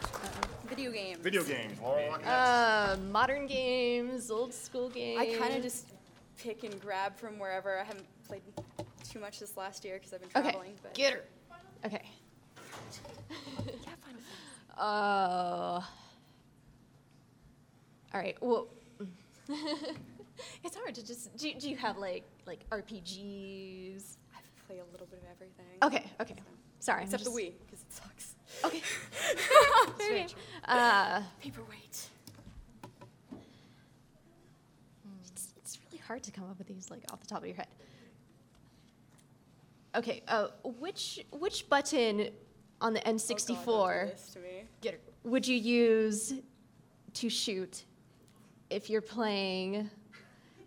[0.70, 1.20] Video games.
[1.20, 1.78] video games?
[2.26, 5.20] Uh, modern games, old school games.
[5.20, 5.88] I kind of just
[6.38, 7.80] pick and grab from wherever.
[7.80, 8.44] I haven't played
[9.10, 10.74] too much this last year because I've been Okay, traveling.
[10.82, 11.24] But get her.
[11.86, 12.04] Okay.
[14.78, 15.82] Uh.
[18.14, 18.38] All right.
[18.42, 18.68] Well,
[20.64, 21.36] it's hard to just.
[21.38, 24.18] Do, do you have like like RPGs?
[24.36, 25.66] I play a little bit of everything.
[25.84, 26.10] Okay.
[26.22, 26.36] Okay.
[26.80, 27.00] Sorry.
[27.02, 28.36] I'm Except the just- Wii because it sucks.
[28.64, 28.82] Okay.
[30.04, 30.36] Strange.
[30.66, 32.10] Uh, Paperweight.
[35.32, 37.56] it's, it's really hard to come up with these like off the top of your
[37.56, 37.68] head.
[39.96, 40.22] Okay.
[40.28, 42.30] Uh, which which button
[42.82, 44.40] on the N64 This to
[44.82, 46.34] get her, would you use
[47.14, 47.84] to shoot
[48.70, 49.90] if you're playing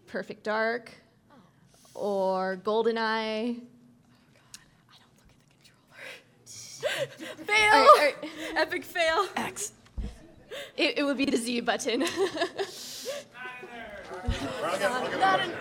[0.06, 0.92] Perfect Dark
[1.30, 2.00] oh.
[2.00, 3.60] or GoldenEye?
[3.60, 3.66] Oh
[6.80, 7.72] fail.
[7.72, 8.16] All right, all right.
[8.56, 9.26] Epic fail.
[9.36, 9.72] X.
[10.76, 12.00] It, it would be the Z button.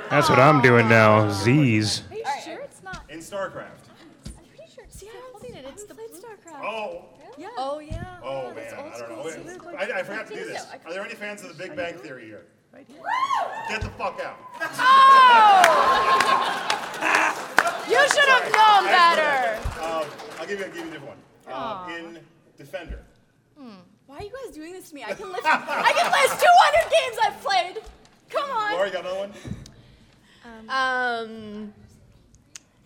[0.09, 1.29] That's what I'm doing now.
[1.31, 2.03] Z's.
[2.09, 3.03] Are you sure it's not?
[3.09, 3.69] In StarCraft.
[4.25, 4.85] I'm pretty sure.
[4.89, 5.65] See, I'm holding it.
[5.69, 6.58] It's the blue StarCraft.
[6.69, 7.05] Oh.
[7.35, 7.47] Yeah.
[7.57, 8.19] Oh yeah.
[8.21, 8.73] Oh, man.
[8.73, 9.23] I don't know.
[9.25, 9.35] Wait,
[9.75, 10.67] I, I forgot to do this.
[10.85, 12.45] Are there any fans of the Big Bang Theory here?
[13.69, 14.37] Get the fuck out.
[14.61, 15.63] Oh!
[17.89, 19.57] you should have known better.
[19.81, 20.05] Um,
[20.39, 21.17] I'll give you, I'll give you a different one.
[21.47, 22.19] Uh, in
[22.57, 22.99] Defender.
[24.05, 25.03] Why are you guys doing this to me?
[25.03, 25.45] I can list.
[25.45, 27.83] I can list 200 games I've played.
[28.29, 28.73] Come on.
[28.73, 29.33] Laura, you got another one?
[30.69, 31.73] Um.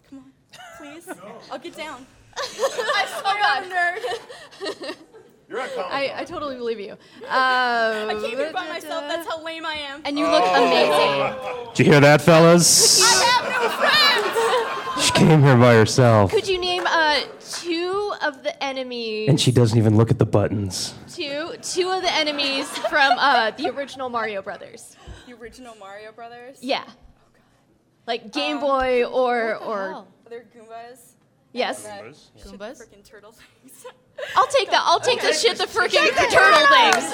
[0.09, 0.31] Come on,
[0.77, 1.09] please.
[1.51, 2.05] I'll get down.
[2.37, 4.95] I I'm a nerd.
[5.49, 6.91] You're at Comic I, I totally believe you.
[6.93, 6.97] Um,
[7.29, 9.03] I came here by myself.
[9.07, 10.01] That's how lame I am.
[10.05, 11.71] And you look amazing.
[11.75, 13.01] Did you hear that, fellas?
[13.03, 15.05] I have no friends.
[15.05, 16.31] She came here by herself.
[16.31, 19.29] Could you name uh two of the enemies?
[19.29, 20.93] And she doesn't even look at the buttons.
[21.13, 24.95] two two of the enemies from uh the original Mario Brothers.
[25.27, 26.57] The original Mario Brothers.
[26.61, 26.83] Yeah.
[28.07, 31.12] Like Game Boy or or Are there Goombas?
[31.53, 31.83] Yes.
[31.83, 32.03] That
[32.45, 32.81] Goombas?
[32.81, 33.85] Freaking turtle things.
[34.35, 34.81] I'll take that.
[34.83, 37.13] I'll take the shit the freaking turtle things.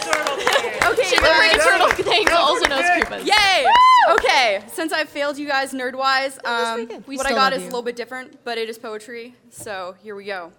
[0.91, 1.51] Okay, Shit the guys.
[1.53, 3.25] freaking turtle things also knows Koopas.
[3.25, 3.65] Yay!
[4.11, 7.81] Okay, since I failed you guys nerd wise, um, what I got is a little
[7.83, 9.35] bit different, but it is poetry.
[9.49, 10.51] So here we go.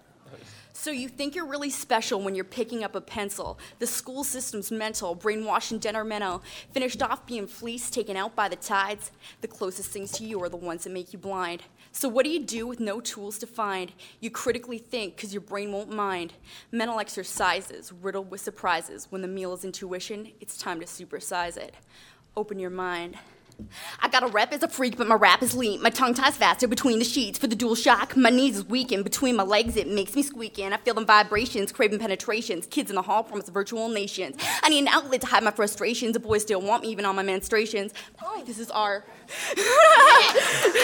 [0.81, 3.59] So you think you're really special when you're picking up a pencil.
[3.77, 6.41] The school system's mental, brainwashing mental.
[6.71, 9.11] finished off being fleeced, taken out by the tides.
[9.41, 11.61] The closest things to you are the ones that make you blind.
[11.91, 13.91] So what do you do with no tools to find?
[14.21, 16.33] You critically think because your brain won't mind.
[16.71, 19.05] Mental exercises, riddled with surprises.
[19.11, 21.75] When the meal is intuition, it's time to supersize it.
[22.35, 23.19] Open your mind.
[23.99, 25.81] I got a rep as a freak, but my rap is lean.
[25.81, 28.15] My tongue ties faster between the sheets for the dual shock.
[28.15, 30.73] My knees is weakened between my legs, it makes me squeaking.
[30.73, 32.65] I feel them vibrations, craving penetrations.
[32.67, 34.35] Kids in the hall promise virtual nations.
[34.63, 36.13] I need an outlet to hide my frustrations.
[36.13, 37.91] The boys still want me even on my menstruations.
[38.23, 39.03] Oh, this is our.
[39.57, 40.77] oh,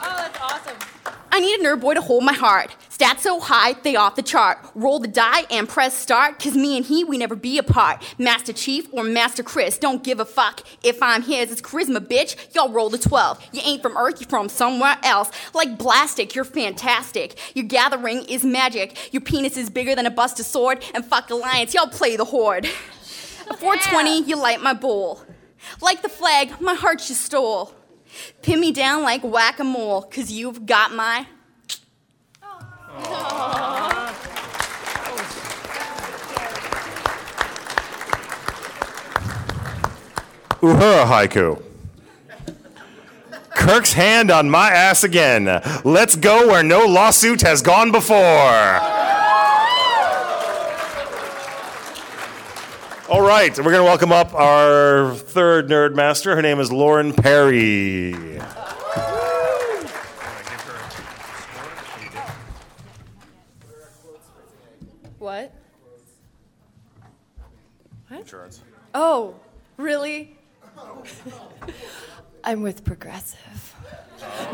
[0.00, 0.93] that's awesome.
[1.34, 2.76] I need a nerd boy to hold my heart.
[2.88, 4.56] Stats so high, they off the chart.
[4.76, 8.04] Roll the die and press start, cause me and he, we never be apart.
[8.18, 10.60] Master Chief or Master Chris, don't give a fuck.
[10.84, 12.54] If I'm his, it's charisma, bitch.
[12.54, 13.48] Y'all roll the 12.
[13.50, 15.32] You ain't from Earth, you're from somewhere else.
[15.52, 17.36] Like Blastic, you're fantastic.
[17.56, 19.12] Your gathering is magic.
[19.12, 22.68] Your penis is bigger than a Buster Sword, and fuck Alliance, y'all play the horde.
[22.68, 25.20] 420, you light my bowl.
[25.82, 27.74] Like the flag, my heart you stole.
[28.42, 31.26] Pin me down like whack a mole, cause you've got my.
[40.60, 41.62] Uhura haiku.
[43.50, 45.44] Kirk's hand on my ass again.
[45.84, 49.03] Let's go where no lawsuit has gone before.
[53.06, 56.34] All right, we're going to welcome up our third nerd master.
[56.34, 58.12] Her name is Lauren Perry.
[65.18, 65.52] What?
[68.08, 68.20] What?
[68.20, 68.62] Insurance.
[68.94, 69.34] Oh,
[69.76, 70.38] really?
[72.44, 73.74] I'm with Progressive.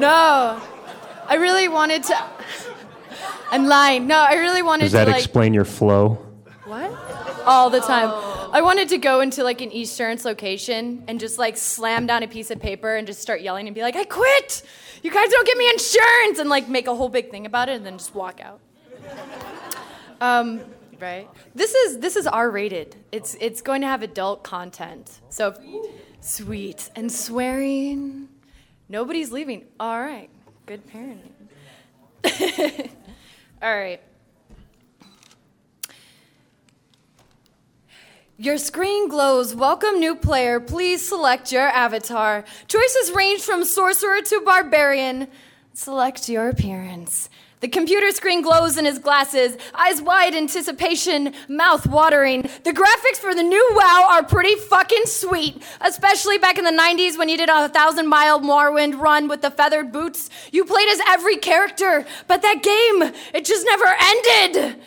[0.00, 0.60] No,
[1.28, 2.20] I really wanted to.
[3.52, 4.08] I'm lying.
[4.08, 4.86] No, I really wanted to.
[4.86, 5.22] Does that to like.
[5.22, 6.14] explain your flow?
[6.64, 6.90] What?
[7.46, 8.10] All the time.
[8.52, 12.28] I wanted to go into like an Esurance location and just like slam down a
[12.28, 14.62] piece of paper and just start yelling and be like, I quit!
[15.02, 16.38] You guys don't give me insurance!
[16.38, 18.60] And like make a whole big thing about it and then just walk out.
[20.20, 20.60] Um,
[21.00, 21.28] right.
[21.54, 22.96] This is this is R rated.
[23.12, 25.20] It's it's going to have adult content.
[25.30, 25.54] So
[26.20, 28.28] sweet and swearing.
[28.88, 29.66] Nobody's leaving.
[29.78, 30.28] All right.
[30.66, 31.30] Good parenting.
[33.62, 34.00] All right.
[38.40, 39.54] Your screen glows.
[39.54, 40.60] Welcome, new player.
[40.60, 42.42] Please select your avatar.
[42.68, 45.28] Choices range from sorcerer to barbarian.
[45.74, 47.28] Select your appearance.
[47.60, 52.48] The computer screen glows in his glasses, eyes wide, anticipation, mouth watering.
[52.64, 57.18] The graphics for the new WoW are pretty fucking sweet, especially back in the 90s
[57.18, 60.30] when you did a thousand mile Morrowind run with the feathered boots.
[60.50, 64.80] You played as every character, but that game, it just never ended.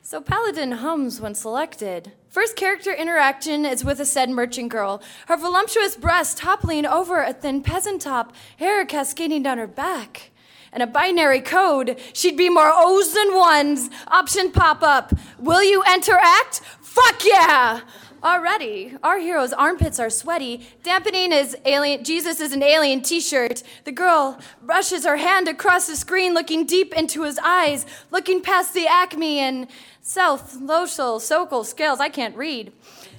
[0.00, 2.12] So Paladin hums when selected.
[2.30, 7.32] First character interaction is with a said merchant girl, her voluptuous breast toppling over a
[7.32, 10.30] thin peasant top, hair cascading down her back.
[10.72, 13.90] And a binary code, she'd be more O's than ones.
[14.06, 15.12] Option pop up.
[15.40, 16.60] Will you interact?
[16.80, 17.80] Fuck yeah!
[18.22, 23.62] Already, our hero's armpits are sweaty, dampening his alien Jesus is an alien t-shirt.
[23.84, 28.74] The girl brushes her hand across the screen, looking deep into his eyes, looking past
[28.74, 29.68] the acme and
[30.02, 32.00] South, Local, Sokol, Scales.
[32.00, 32.72] I can't read.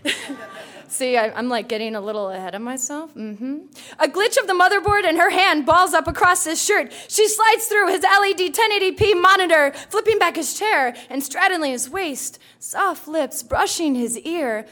[0.87, 3.15] See, I, am like getting a little ahead of myself.
[3.15, 3.59] Mm-hmm.
[3.97, 6.91] A glitch of the motherboard and her hand balls up across his shirt.
[7.07, 12.39] She slides through his LED 1080p monitor, flipping back his chair and straddling his waist,
[12.59, 14.67] soft lips brushing his ear.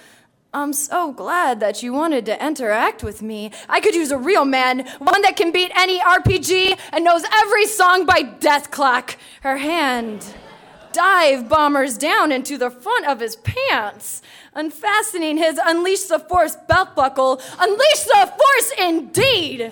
[0.52, 3.52] I'm so glad that you wanted to interact with me.
[3.68, 7.68] I could use a real man, one that can beat any RPG and knows every
[7.68, 9.16] song by Dethklok.
[9.42, 10.26] Her hand
[10.92, 14.24] dive bombers down into the front of his pants,
[14.56, 17.40] unfastening his Unleash the Force belt buckle.
[17.60, 19.72] Unleash the Force indeed!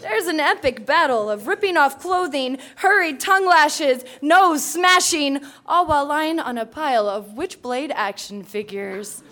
[0.00, 6.06] There's an epic battle of ripping off clothing, hurried tongue lashes, nose smashing, all while
[6.06, 9.22] lying on a pile of Witchblade action figures.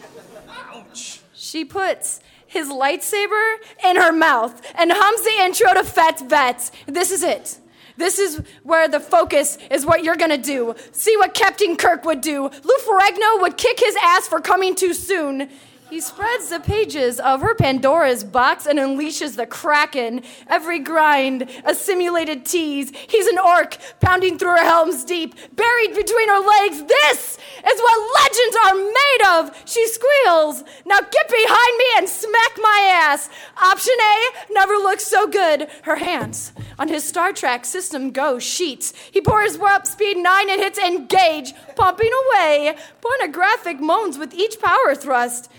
[0.71, 1.21] Ouch.
[1.35, 6.71] She puts his lightsaber in her mouth and hums the intro to Fat Vets.
[6.87, 7.59] This is it.
[7.97, 10.75] This is where the focus is what you're gonna do.
[10.93, 12.43] See what Captain Kirk would do.
[12.43, 15.49] Lou Ferrigno would kick his ass for coming too soon.
[15.93, 20.22] He spreads the pages of her Pandora's box and unleashes the Kraken.
[20.49, 22.90] Every grind, a simulated tease.
[23.11, 26.82] He's an orc pounding through her Helm's Deep, buried between her legs.
[26.84, 30.64] This is what legends are made of, she squeals.
[30.86, 33.28] Now get behind me and smack my ass.
[33.62, 35.68] Option A never looks so good.
[35.82, 38.95] Her hands on his Star Trek system go sheets.
[39.11, 42.76] He pours warp speed 9 and hits engage, pumping away.
[43.03, 45.51] Pornographic moans with each power thrust.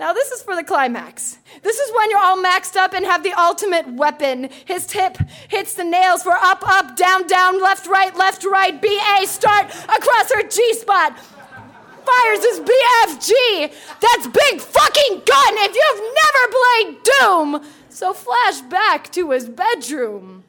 [0.00, 1.36] Now, this is for the climax.
[1.62, 4.48] This is when you're all maxed up and have the ultimate weapon.
[4.64, 5.18] His tip
[5.50, 10.32] hits the nails for up, up, down, down, left, right, left, right, BA, start across
[10.32, 11.18] her G spot.
[11.20, 13.74] Fires his BFG.
[14.00, 17.70] That's big fucking gun if you've never played Doom.
[17.90, 20.44] So, flash back to his bedroom.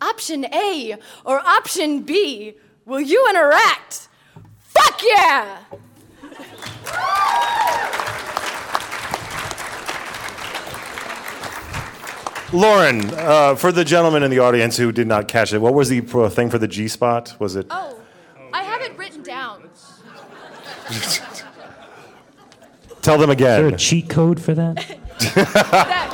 [0.00, 2.54] Option A or option B,
[2.86, 4.06] will you interact?
[4.60, 5.64] Fuck yeah!
[12.54, 15.88] Lauren, uh, for the gentleman in the audience who did not catch it, what was
[15.88, 16.00] the
[16.30, 17.34] thing for the G spot?
[17.40, 17.66] Was it?
[17.70, 17.98] Oh,
[18.52, 19.68] I have it written down.
[23.02, 23.60] Tell them again.
[23.64, 24.98] Is there a cheat code for that?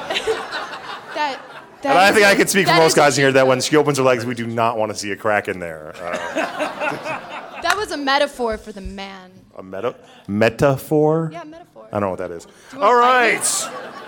[1.13, 1.41] That.
[1.83, 3.75] And I think a- I can speak for most guys in here that when she
[3.77, 5.95] opens her legs, we do not want to see a crack in there.
[5.97, 9.31] Uh, That was a metaphor for the man.
[9.57, 9.95] a meta
[10.29, 11.29] metaphor?
[11.33, 11.87] Yeah, metaphor.
[11.89, 12.47] I don't know what that is.
[12.47, 12.73] All right.
[12.73, 14.00] you wanna All fight right.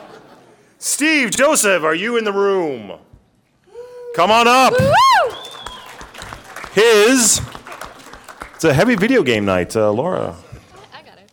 [0.85, 2.99] Steve, Joseph, are you in the room?
[4.17, 4.75] Come on up.
[6.73, 7.41] His.
[8.57, 10.35] It's a heavy video game night, uh, Laura.
[10.93, 11.31] I got it.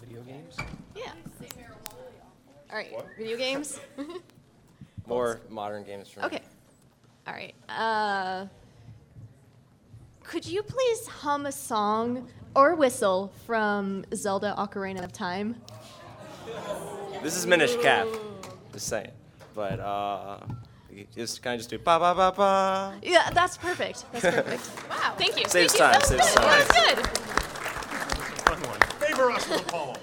[0.00, 0.56] video games?
[0.96, 1.12] Yeah.
[2.70, 3.78] All right, video games?
[5.06, 6.26] More modern games for me.
[6.26, 6.40] Okay.
[7.26, 7.54] All right.
[7.68, 8.46] Uh,
[10.24, 15.56] could you please hum a song or whistle from Zelda Ocarina of Time?
[17.22, 18.06] This is Minish Cap.
[18.72, 19.10] Just saying.
[19.54, 20.38] But uh,
[21.14, 22.94] just kind of just do ba ba ba ba.
[23.02, 24.04] Yeah, that's perfect.
[24.12, 24.70] That's perfect.
[24.90, 25.14] wow.
[25.18, 25.44] Thank you.
[25.48, 25.78] Saves Thank you.
[25.78, 26.36] time, That was saves good.
[26.36, 26.58] time.
[26.58, 28.84] That was good.
[29.06, 29.96] Favor us with a poem.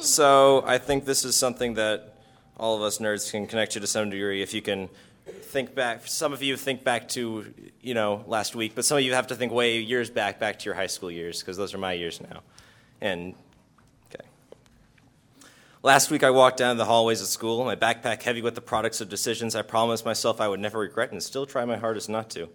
[0.00, 2.14] So I think this is something that
[2.58, 4.42] all of us nerds can connect to to some degree.
[4.42, 4.88] If you can
[5.26, 9.04] think back, some of you think back to you know last week, but some of
[9.04, 11.74] you have to think way years back, back to your high school years, because those
[11.74, 12.40] are my years now.
[13.00, 13.38] And okay.
[15.84, 19.02] Last week I walked down the hallways of school, my backpack heavy with the products
[19.02, 22.30] of decisions I promised myself I would never regret, and still try my hardest not
[22.30, 22.48] to.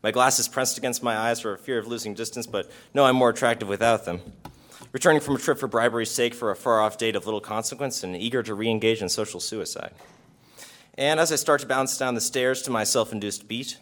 [0.00, 3.30] My glasses pressed against my eyes for fear of losing distance, but no, I'm more
[3.30, 4.20] attractive without them.
[4.92, 8.04] Returning from a trip for bribery's sake for a far off date of little consequence
[8.04, 9.92] and eager to re engage in social suicide.
[10.96, 13.78] And as I start to bounce down the stairs to my self induced beat,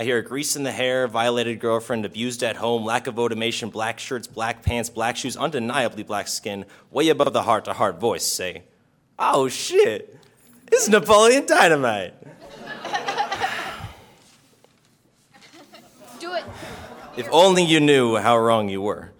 [0.00, 3.68] I hear a grease in the hair, violated girlfriend, abused at home, lack of motivation,
[3.68, 8.00] black shirts, black pants, black shoes, undeniably black skin, way above the heart to heart
[8.00, 8.62] voice say,
[9.18, 10.18] Oh shit,
[10.72, 12.14] it's Napoleon Dynamite.
[16.18, 16.44] Do it.
[17.18, 19.12] If only you knew how wrong you were.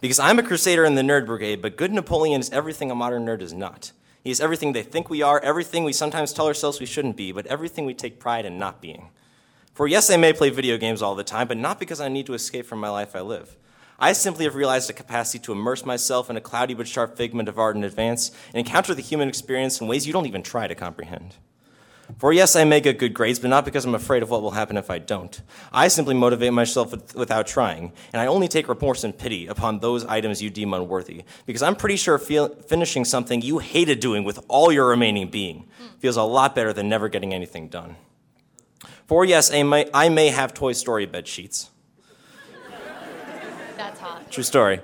[0.00, 3.24] Because I'm a crusader in the nerd brigade, but good Napoleon is everything a modern
[3.24, 3.92] nerd is not.
[4.24, 7.30] He is everything they think we are, everything we sometimes tell ourselves we shouldn't be,
[7.30, 9.10] but everything we take pride in not being.
[9.78, 12.26] For yes, I may play video games all the time, but not because I need
[12.26, 13.56] to escape from my life I live.
[13.96, 17.48] I simply have realized a capacity to immerse myself in a cloudy but sharp figment
[17.48, 20.66] of art in advance and encounter the human experience in ways you don't even try
[20.66, 21.36] to comprehend.
[22.18, 24.50] For yes, I may get good grades, but not because I'm afraid of what will
[24.50, 25.40] happen if I don't.
[25.72, 29.78] I simply motivate myself with, without trying, and I only take remorse and pity upon
[29.78, 34.24] those items you deem unworthy, because I'm pretty sure feel, finishing something you hated doing
[34.24, 35.98] with all your remaining being hmm.
[36.00, 37.94] feels a lot better than never getting anything done.
[39.08, 41.70] For yes, I may, I may have Toy Story bed sheets.
[43.78, 44.30] That's hot.
[44.30, 44.80] True story.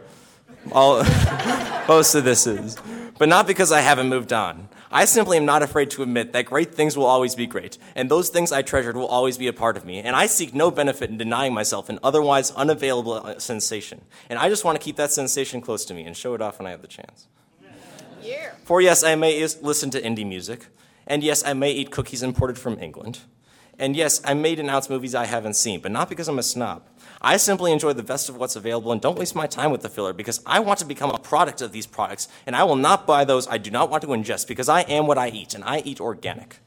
[0.73, 1.05] All,
[1.89, 2.79] most of this is.
[3.19, 4.71] But not because I haven't moved on.
[4.91, 8.11] I simply am not afraid to admit that great things will always be great, and
[8.11, 10.71] those things I treasured will always be a part of me, and I seek no
[10.71, 14.07] benefit in denying myself an otherwise unavailable uh, sensation.
[14.31, 16.59] And I just want to keep that sensation close to me and show it off
[16.59, 17.27] when I have the chance.
[18.23, 18.53] Yeah.
[18.65, 20.69] For yes, I may is- listen to indie music,
[21.07, 23.19] and yes, I may eat cookies imported from England,
[23.79, 26.83] and yes, I may denounce movies I haven't seen, but not because I'm a snob.
[27.21, 29.89] I simply enjoy the best of what's available and don't waste my time with the
[29.89, 33.07] filler because I want to become a product of these products, and I will not
[33.07, 35.65] buy those I do not want to ingest because I am what I eat, and
[35.65, 36.59] I eat organic.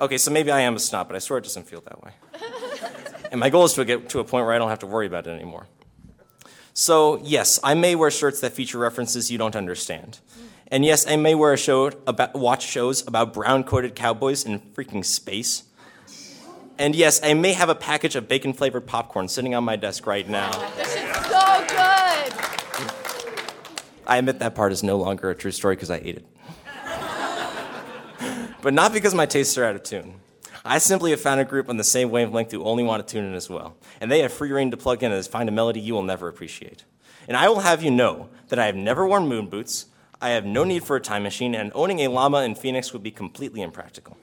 [0.00, 2.12] Okay, so maybe I am a snob, but I swear it doesn't feel that way.
[3.30, 5.06] And my goal is to get to a point where I don't have to worry
[5.06, 5.66] about it anymore.
[6.72, 10.20] So, yes, I may wear shirts that feature references you don't understand.
[10.72, 15.04] And yes, I may wear a show about watch shows about brown-coated cowboys in freaking
[15.04, 15.64] space.
[16.78, 20.28] And yes, I may have a package of bacon-flavored popcorn sitting on my desk right
[20.28, 20.50] now.
[20.76, 22.32] This shit's so good.
[24.06, 26.26] I admit that part is no longer a true story because I ate it.
[28.62, 30.20] but not because my tastes are out of tune.
[30.64, 33.24] I simply have found a group on the same wavelength who only want to tune
[33.24, 33.76] in as well.
[34.00, 36.28] And they have free reign to plug in and find a melody you will never
[36.28, 36.84] appreciate.
[37.26, 39.86] And I will have you know that I have never worn moon boots,
[40.22, 43.02] I have no need for a time machine, and owning a llama in Phoenix would
[43.02, 44.18] be completely impractical.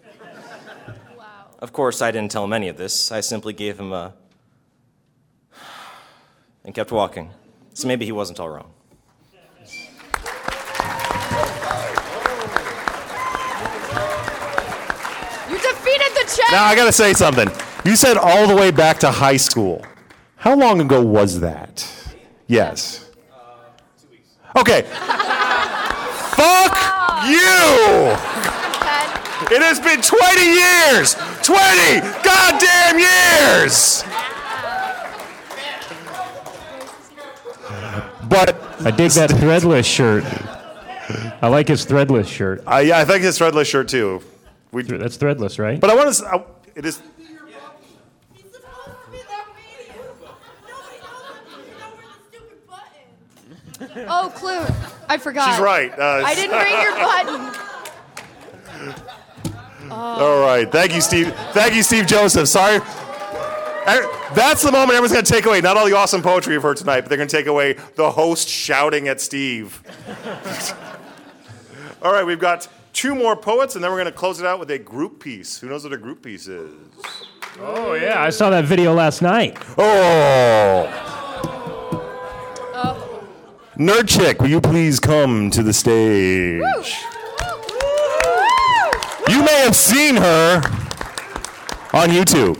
[1.18, 1.26] Wow.
[1.60, 3.12] Of course, I didn't tell him any of this.
[3.12, 4.14] I simply gave him a.
[6.64, 7.32] and kept walking.
[7.74, 8.72] So maybe he wasn't all wrong.
[15.50, 16.52] You defeated the check.
[16.52, 17.50] Now I gotta say something.
[17.86, 19.84] You said all the way back to high school.
[20.36, 21.90] How long ago was that?
[22.48, 23.10] Yes.
[23.34, 24.86] Uh, okay.
[26.38, 26.78] Fuck
[27.26, 28.14] you!
[29.50, 31.16] It has been 20 years!
[31.42, 34.04] 20 goddamn years!
[38.30, 40.24] But I dig that threadless shirt.
[41.42, 42.62] I like his threadless shirt.
[42.68, 44.22] Uh, yeah, I think his threadless shirt too.
[44.72, 45.80] We, That's threadless, right?
[45.80, 46.46] but I want to.
[46.76, 47.02] It is.
[54.08, 54.66] Oh, Clue.
[55.08, 55.50] I forgot.
[55.52, 55.92] She's right.
[55.98, 56.96] Uh, I didn't bring your
[59.86, 59.92] button.
[59.92, 60.70] All right.
[60.72, 61.34] Thank you, Steve.
[61.54, 62.48] Thank you, Steve Joseph.
[62.48, 62.78] Sorry.
[62.78, 65.62] Er- That's the moment everyone's going to take away.
[65.62, 68.12] Not all the awesome poetry you've heard tonight, but they're going to take away the
[68.12, 69.82] host shouting at Steve.
[72.02, 74.60] all right, we've got two more poets, and then we're going to close it out
[74.60, 75.58] with a group piece.
[75.60, 76.72] Who knows what a group piece is?
[77.60, 79.58] Oh, yeah, I saw that video last night.
[79.78, 81.14] Oh.
[83.78, 86.96] Nerd Chick, will you please come to the stage?
[89.30, 90.56] You may have seen her
[91.94, 92.58] on YouTube.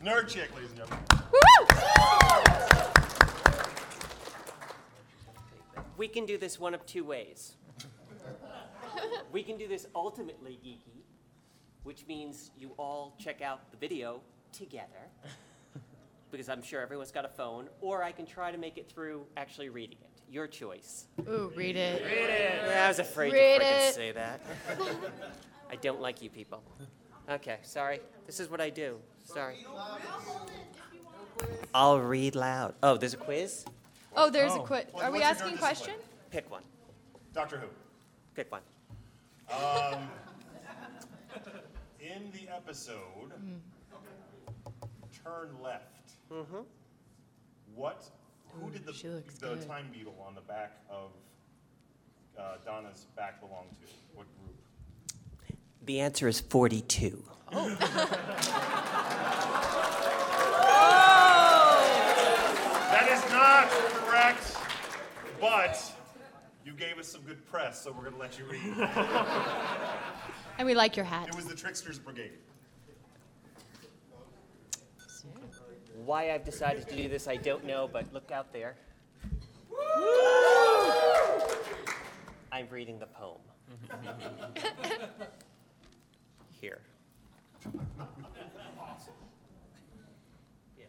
[0.00, 0.98] Nerd Chick, ladies and gentlemen.
[5.96, 7.56] We can do this one of two ways.
[9.32, 11.02] we can do this ultimately geeky,
[11.82, 14.20] which means you all check out the video
[14.52, 15.10] together,
[16.30, 19.26] because I'm sure everyone's got a phone, or I can try to make it through
[19.36, 20.10] actually reading it.
[20.28, 21.06] Your choice.
[21.28, 22.02] Ooh, read it.
[22.04, 22.76] Read it.
[22.76, 23.94] I was afraid Read to freaking it.
[23.94, 24.40] say that.
[25.70, 26.62] I don't like you people.
[27.30, 28.00] Okay, sorry.
[28.26, 28.98] This is what I do.
[29.24, 29.64] Sorry.
[31.74, 32.74] I'll read loud.
[32.82, 33.64] Oh, there's a quiz?
[34.16, 34.62] Oh, there's a Oh.
[34.62, 34.84] quiz.
[34.94, 35.94] Are we what's your asking turn a question?
[36.30, 36.62] Pick one.
[37.32, 37.66] Doctor Who.
[38.34, 38.62] Pick one.
[39.50, 40.08] Um,
[42.00, 43.32] in the episode,
[45.24, 45.95] Turn Left,
[46.32, 46.56] Mm-hmm.
[47.74, 48.04] what,
[48.60, 49.66] who did the, she looks the good.
[49.66, 51.10] time beetle on the back of
[52.38, 53.86] uh, Donna's back belong to?
[54.14, 54.56] What group?
[55.84, 57.22] The answer is 42.
[62.90, 64.56] That is not correct,
[65.40, 65.92] but
[66.64, 68.88] you gave us some good press, so we're going to let you read.
[70.58, 71.28] And we like your hat.
[71.28, 72.38] It was the Tricksters Brigade.
[76.06, 78.76] Why I've decided to do this, I don't know, but look out there.
[82.52, 83.40] I'm reading the poem.
[86.60, 86.78] Here.
[87.64, 87.72] Yeah,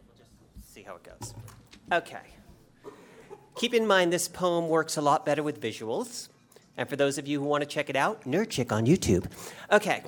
[0.06, 0.30] we'll just
[0.72, 1.34] see how it goes.
[1.90, 2.22] Okay.
[3.56, 6.28] Keep in mind this poem works a lot better with visuals.
[6.76, 9.26] And for those of you who want to check it out, Nerd Chick on YouTube.
[9.72, 10.04] Okay.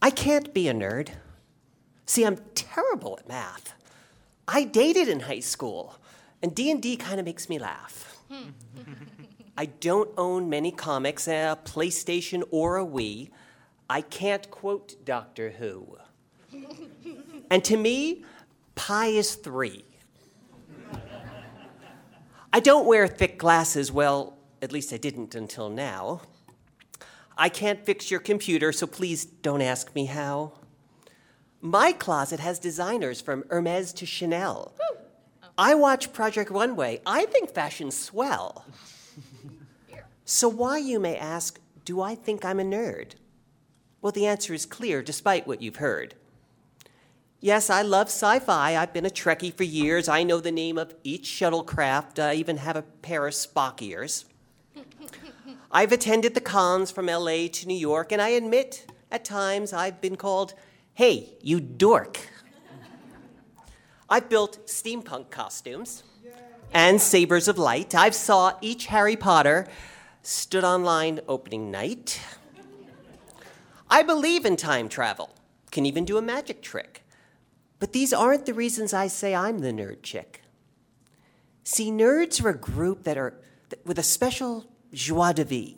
[0.00, 1.08] I can't be a nerd.
[2.12, 3.72] See, I'm terrible at math.
[4.46, 5.96] I dated in high school,
[6.42, 8.18] and D&D kind of makes me laugh.
[9.56, 13.30] I don't own many comics, eh, a PlayStation or a Wii.
[13.88, 15.96] I can't quote Doctor Who.
[17.50, 18.26] And to me,
[18.74, 19.86] pi is three.
[22.52, 26.20] I don't wear thick glasses, well, at least I didn't until now.
[27.38, 30.52] I can't fix your computer, so please don't ask me how.
[31.64, 34.74] My closet has designers from Hermes to Chanel.
[35.56, 37.00] I watch Project Runway.
[37.06, 38.64] I think fashion's swell.
[40.24, 43.16] So, why, you may ask, do I think I'm a nerd?
[44.00, 46.14] Well, the answer is clear, despite what you've heard.
[47.40, 48.76] Yes, I love sci fi.
[48.76, 50.08] I've been a Trekkie for years.
[50.08, 52.22] I know the name of each shuttlecraft.
[52.22, 54.24] I even have a pair of Spock ears.
[55.72, 60.00] I've attended the cons from LA to New York, and I admit at times I've
[60.00, 60.54] been called,
[60.94, 62.18] hey, you dork.
[64.08, 66.02] I've built steampunk costumes
[66.72, 67.94] and sabers of light.
[67.94, 69.66] I've saw each Harry Potter,
[70.22, 72.20] stood online opening night.
[73.90, 75.30] I believe in time travel,
[75.70, 77.02] can even do a magic trick.
[77.78, 80.42] But these aren't the reasons I say I'm the nerd chick.
[81.64, 83.34] See, nerds are a group that are
[83.84, 85.76] with a special joie de vie.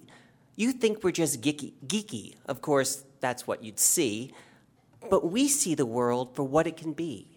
[0.56, 1.72] You think we're just geeky.
[1.86, 2.34] geeky.
[2.46, 4.32] Of course, that's what you'd see.
[5.10, 7.28] But we see the world for what it can be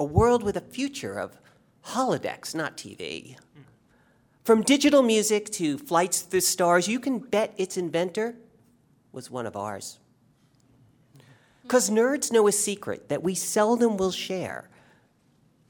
[0.00, 1.38] a world with a future of
[1.86, 3.36] holodecks, not TV.
[4.42, 8.34] From digital music to flights through the stars, you can bet its inventor
[9.12, 10.00] was one of ours.
[11.62, 14.68] Because nerds know a secret that we seldom will share.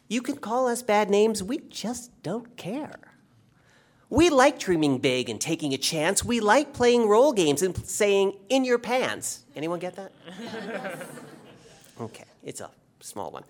[0.08, 3.11] You can call us bad names, we just don't care.
[4.12, 6.22] We like dreaming big and taking a chance.
[6.22, 9.44] We like playing role games and saying, in your pants.
[9.56, 10.12] Anyone get that?
[12.00, 13.44] Okay, it's a small one.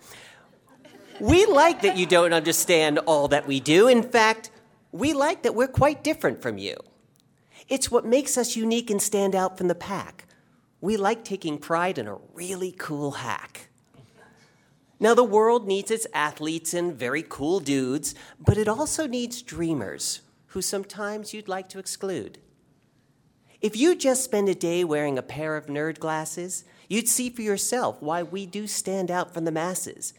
[1.19, 3.87] We like that you don't understand all that we do.
[3.87, 4.51] In fact,
[4.91, 6.75] we like that we're quite different from you.
[7.67, 10.27] It's what makes us unique and stand out from the pack.
[10.81, 13.69] We like taking pride in a really cool hack.
[14.99, 20.21] Now, the world needs its athletes and very cool dudes, but it also needs dreamers
[20.53, 22.37] who sometimes you'd like to exclude.
[23.59, 27.41] If you just spend a day wearing a pair of nerd glasses, you'd see for
[27.41, 30.13] yourself why we do stand out from the masses.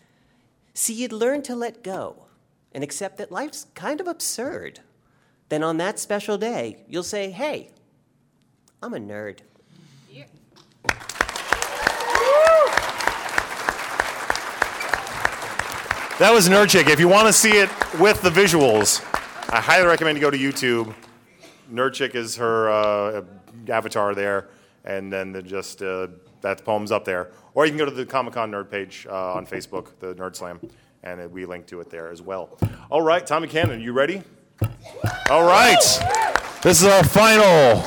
[0.73, 2.27] See, you'd learn to let go
[2.73, 4.81] and accept that life's kind of absurd.
[5.51, 7.71] Then on that special day, you'll say, hey,
[8.83, 9.39] I'm a nerd.
[16.19, 16.89] That was Nerd Chick.
[16.89, 17.69] If you want to see it
[17.99, 19.05] with the visuals,
[19.51, 20.95] I highly recommend you go to YouTube.
[21.73, 23.23] Nerd Chick is her uh,
[23.69, 24.49] avatar there,
[24.85, 26.09] and then the just uh,
[26.41, 27.31] that poem's up there.
[27.55, 30.35] Or you can go to the Comic Con Nerd page uh, on Facebook, the Nerd
[30.37, 30.61] Slam,
[31.03, 32.59] and we link to it there as well.
[32.91, 34.23] All right, Tommy Cannon, you ready?
[35.31, 35.83] All right.
[36.63, 37.85] This is our final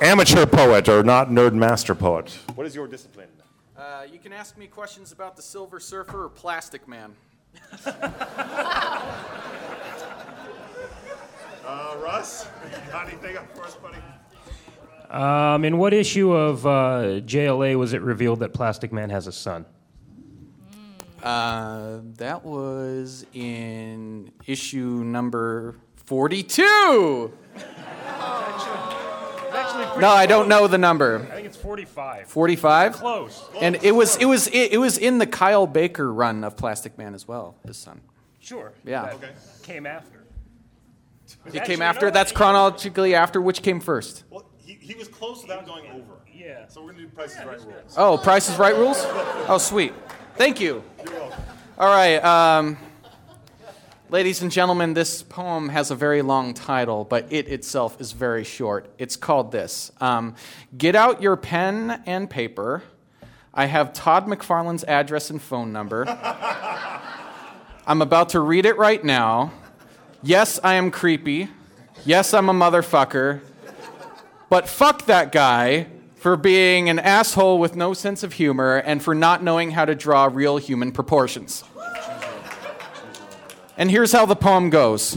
[0.00, 2.38] amateur poet, or not nerd master poet.
[2.54, 3.28] What is your discipline?
[3.76, 7.14] Uh, you can ask me questions about the Silver Surfer or Plastic Man.
[11.64, 12.46] Uh, Russ,
[12.90, 13.98] got anything up for us, buddy?
[15.10, 19.32] Um, in what issue of uh, JLA was it revealed that Plastic Man has a
[19.32, 19.64] son?
[21.22, 27.32] Uh, that was in issue number 42.
[30.00, 31.26] No, I don't know the number.
[31.30, 32.28] I think it's 45.
[32.28, 32.92] 45?
[32.94, 33.44] Close.
[33.60, 36.98] And it was it was it, it was in the Kyle Baker run of Plastic
[36.98, 38.00] Man as well, his son.
[38.40, 38.72] Sure.
[38.84, 39.14] Yeah.
[39.20, 40.24] That Came after.
[41.44, 42.06] He Actually, came you after.
[42.06, 42.36] know That's what?
[42.36, 43.40] chronologically after.
[43.40, 44.24] Which came first?
[44.30, 46.20] Well, he, he was close without going over.
[46.32, 46.66] Yeah.
[46.68, 47.94] So we're going to do Price is Right rules.
[47.96, 48.96] Oh, Price is Right rules.
[49.48, 49.92] Oh, sweet.
[50.36, 50.82] Thank you.
[51.78, 52.76] All right, um,
[54.12, 58.44] ladies and gentlemen, this poem has a very long title, but it itself is very
[58.44, 58.92] short.
[58.98, 60.34] It's called this um,
[60.76, 62.82] Get out your pen and paper.
[63.54, 66.04] I have Todd McFarlane's address and phone number.
[67.86, 69.50] I'm about to read it right now.
[70.22, 71.48] Yes, I am creepy.
[72.04, 73.40] Yes, I'm a motherfucker.
[74.50, 75.86] But fuck that guy
[76.16, 79.94] for being an asshole with no sense of humor and for not knowing how to
[79.94, 81.64] draw real human proportions.
[83.76, 85.16] And here's how the poem goes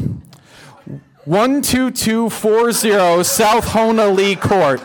[1.25, 4.81] 12240 South Hona Lee Court,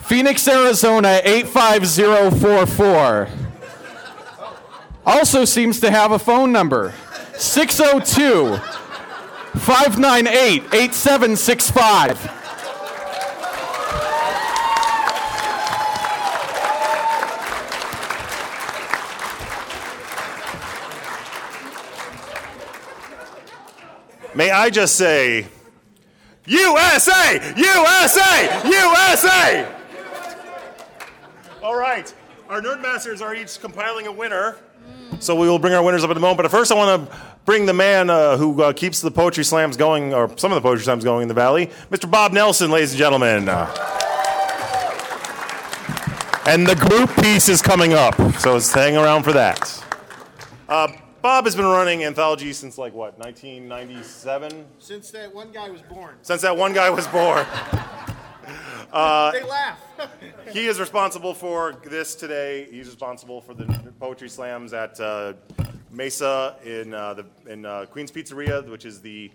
[0.00, 3.28] Phoenix, Arizona 85044.
[5.06, 6.94] Also seems to have a phone number
[7.36, 8.56] 602
[9.58, 12.43] 598 8765.
[24.34, 25.46] May I just say,
[26.46, 27.54] USA!
[27.56, 28.62] USA!
[28.68, 29.74] USA!
[31.62, 32.12] All right.
[32.48, 34.56] Our Nerd Masters are each compiling a winner.
[35.20, 36.38] So we will bring our winners up in a moment.
[36.38, 39.76] But first, I want to bring the man uh, who uh, keeps the poetry slams
[39.76, 42.10] going, or some of the poetry slams going in the Valley, Mr.
[42.10, 43.48] Bob Nelson, ladies and gentlemen.
[46.46, 49.84] And the group piece is coming up, so hang around for that.
[50.68, 50.88] Uh,
[51.24, 54.66] Bob has been running anthology since like what, 1997?
[54.78, 56.16] Since that one guy was born.
[56.20, 57.46] Since that one guy was born.
[58.92, 59.80] Uh, they laugh.
[60.52, 62.68] he is responsible for this today.
[62.70, 63.64] He's responsible for the
[63.98, 65.32] poetry slams at uh,
[65.90, 69.32] Mesa in uh, the in uh, Queen's Pizzeria, which is the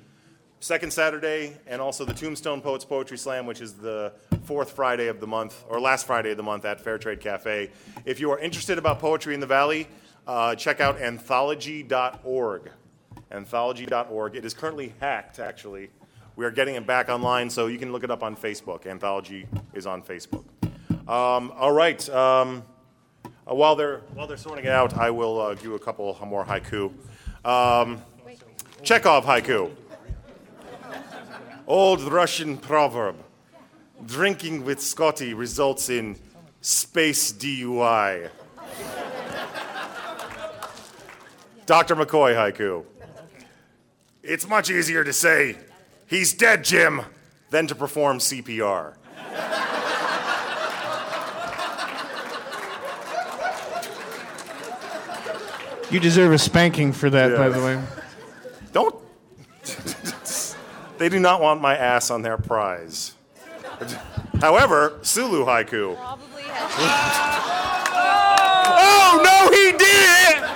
[0.61, 4.13] second Saturday, and also the Tombstone Poets Poetry Slam, which is the
[4.43, 7.69] fourth Friday of the month or last Friday of the month at Fairtrade Cafe.
[8.05, 9.89] If you are interested about poetry in the Valley,
[10.29, 12.71] uh, check out anthology.org.
[13.31, 14.35] Anthology.org.
[14.35, 15.89] It is currently hacked, actually.
[16.35, 18.85] We are getting it back online, so you can look it up on Facebook.
[18.85, 20.43] Anthology is on Facebook.
[21.09, 22.07] Um, all right.
[22.11, 22.63] Um,
[23.25, 26.45] uh, while they're while they're sorting it out, I will uh, do a couple more
[26.45, 26.93] haiku.
[27.43, 27.99] Um,
[28.83, 29.71] Chekhov haiku.
[31.65, 33.15] Old Russian proverb
[34.05, 36.17] drinking with Scotty results in
[36.61, 38.29] space DUI.
[41.69, 41.95] Dr.
[41.95, 42.83] McCoy haiku.
[44.23, 45.55] It's much easier to say,
[46.07, 47.01] he's dead, Jim,
[47.51, 48.95] than to perform CPR.
[55.91, 57.79] You deserve a spanking for that, by the way.
[58.71, 58.95] Don't.
[60.97, 63.13] they do not want my ass on their prize.
[64.41, 65.95] However, Sulu haiku.
[68.81, 70.48] Oh, no, he did!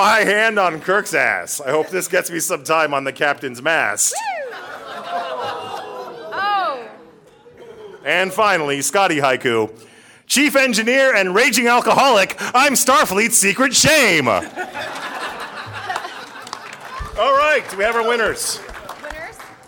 [0.00, 1.60] My hand on Kirk's ass.
[1.60, 4.14] I hope this gets me some time on the captain's mast.
[6.32, 6.88] Oh.
[8.02, 9.78] And finally, Scotty haiku.
[10.26, 14.26] Chief engineer and raging alcoholic, I'm Starfleet's secret shame.
[14.28, 14.42] All
[17.18, 18.58] right, we have our winners.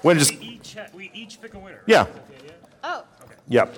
[0.02, 0.30] Winners?
[0.30, 1.82] We each, ha- we each pick a winner.
[1.86, 2.06] Yeah.
[2.82, 3.04] Oh.
[3.24, 3.34] Okay.
[3.48, 3.76] Yep.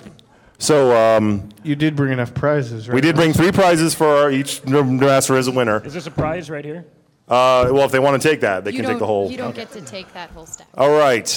[0.65, 2.95] So um, You did bring enough prizes, right?
[2.95, 5.85] we did bring three prizes for our, each master as a winner.
[5.85, 6.87] Is this a prize right here?
[7.29, 9.31] Uh, well, if they want to take that, they you can don't, take the whole.
[9.31, 10.67] You don't get to take that whole stack.
[10.75, 11.29] All right,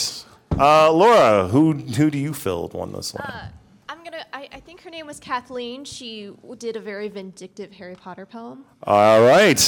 [0.57, 3.25] uh, Laura, who who do you feel won this one?
[3.25, 3.49] Uh,
[3.89, 4.23] I'm gonna.
[4.33, 5.83] I, I think her name was Kathleen.
[5.85, 8.65] She w- did a very vindictive Harry Potter poem.
[8.83, 9.59] All right,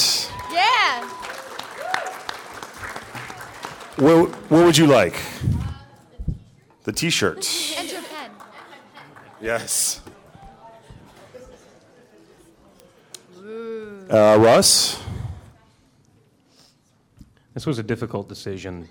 [0.51, 1.05] Yeah.
[3.97, 5.16] what, what would you like?
[6.84, 7.47] The T-shirt.
[7.78, 8.18] And your pen.
[9.42, 10.02] Yes.
[14.10, 15.02] Uh, Russ.
[17.54, 18.88] This was a difficult decision,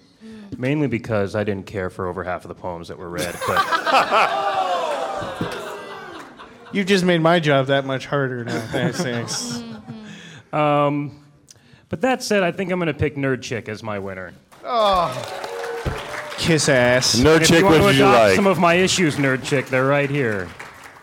[0.56, 3.34] mainly because I didn't care for over half of the poems that were read.
[3.46, 3.64] But
[6.72, 8.60] You've just made my job that much harder now.
[8.66, 9.62] Thanks, thanks.
[10.52, 11.24] um,
[11.88, 14.34] but that said, I think I'm going to pick Nerd Chick as my winner.
[14.64, 15.47] Oh.
[16.48, 17.16] Kiss ass.
[17.16, 18.36] Nerd if Chick, you want what to did you adopt like?
[18.36, 20.48] Some of my issues, Nerd Chick, they're right here.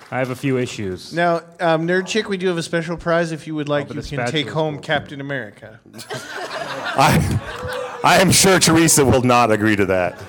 [0.10, 1.14] I have a few issues.
[1.14, 3.32] Now, um, Nerd Chick, we do have a special prize.
[3.32, 5.80] If you would like, but you the can take spatula's home Captain America.
[6.98, 10.20] I, I am sure Teresa will not agree to that.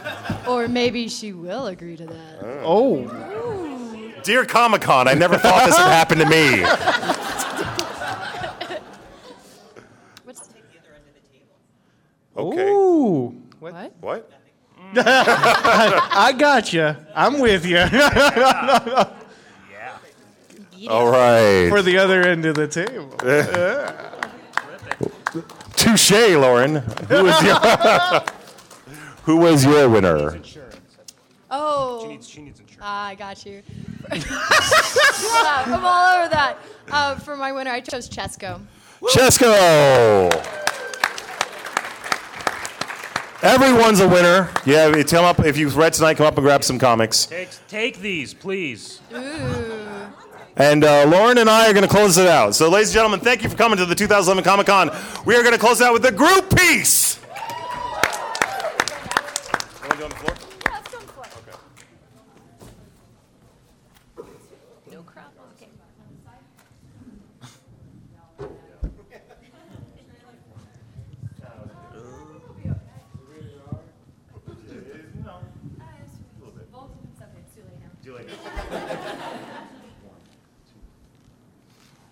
[0.47, 2.39] Or maybe she will agree to that.
[2.62, 4.21] Oh.
[4.23, 7.23] Dear Comic Con, I never thought this would happen to me.
[12.39, 12.69] Okay.
[12.69, 13.29] Ooh.
[13.61, 13.95] What?
[14.01, 14.31] What?
[14.97, 16.97] I got you.
[17.14, 17.78] I'm with you.
[20.89, 21.68] All right.
[21.68, 23.12] For the other end of the table.
[25.76, 26.76] Touche, Lauren.
[26.76, 27.57] Who was your
[29.24, 30.41] Who was your winner?
[31.51, 32.01] Oh.
[32.03, 32.82] She needs, she needs insurance.
[32.82, 33.62] I got you.
[34.11, 36.59] I'm all over that.
[36.91, 38.61] Uh, for my winner, I chose Chesco.
[39.03, 40.64] Chesco.
[43.43, 44.51] Everyone's a winner.
[44.64, 46.14] Yeah, you come up if you've read tonight.
[46.16, 47.26] Come up and grab some comics.
[47.26, 49.01] Take, take these, please.
[50.59, 52.55] And uh, Lauren and I are going to close it out.
[52.55, 54.91] So, ladies and gentlemen, thank you for coming to the 2011 Comic Con.
[55.26, 57.20] We are going to close out with the group piece.
[64.91, 65.32] No crap.
[65.51, 65.66] Okay.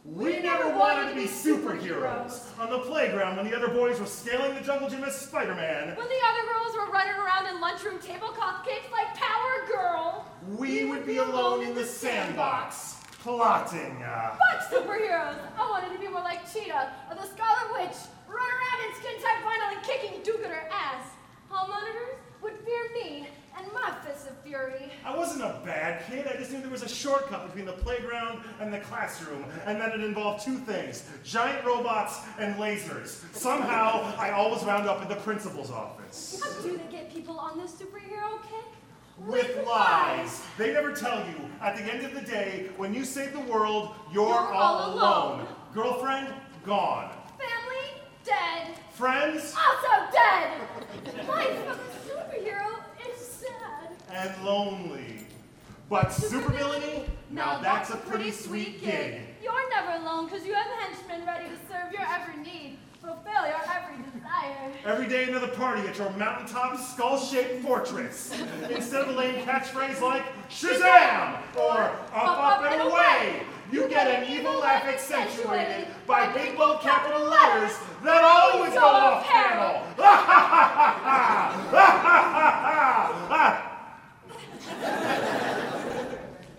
[0.05, 2.43] We never wanted to be superheroes.
[2.59, 6.09] On the playground, when the other boys were scaling the jungle gym as Spider-Man, When
[6.09, 10.27] the other girls were running around in lunchroom table cupcakes like Power Girl.
[10.57, 14.03] we would be alone in the sandbox, plotting.
[14.03, 15.39] Uh, Fuck superheroes!
[15.57, 17.97] I wanted to be more like Cheetah or the Scarlet Witch,
[18.29, 21.07] run around in skin tight vinyl and kicking do-gooder ass.
[21.49, 24.14] Hall monitors would fear me and my fists of
[24.55, 24.91] fury.
[25.05, 26.27] I wasn't a bad kid.
[26.33, 29.95] I just knew there was a shortcut between the playground and the classroom, and that
[29.95, 33.23] it involved two things giant robots and lasers.
[33.35, 36.41] Somehow, I always wound up in the principal's office.
[36.43, 38.65] How do they get people on this superhero kick?
[39.27, 40.43] With lies.
[40.59, 43.95] They never tell you, at the end of the day, when you save the world,
[44.13, 45.39] you're, You're all, alone.
[45.41, 45.49] alone.
[45.73, 46.35] Girlfriend,
[46.65, 47.11] gone.
[47.39, 48.75] Family dead.
[48.93, 51.29] Friends, Also dead.
[51.29, 52.74] Life of a superhero.
[54.15, 55.19] And lonely.
[55.91, 57.05] But superability?
[57.31, 59.21] Now that's a pretty sweet gig.
[59.43, 63.61] You're never alone because you have henchmen ready to serve your every need, fulfill your
[63.69, 64.73] every desire.
[64.85, 68.33] Every day another party at your mountaintop skull-shaped fortress.
[68.71, 73.43] Instead of a lame catchphrase like Shazam or Up, Up, and Away,
[73.73, 79.27] you get an evil laugh accentuated by big bold capital letters that always go off
[79.27, 79.83] panel.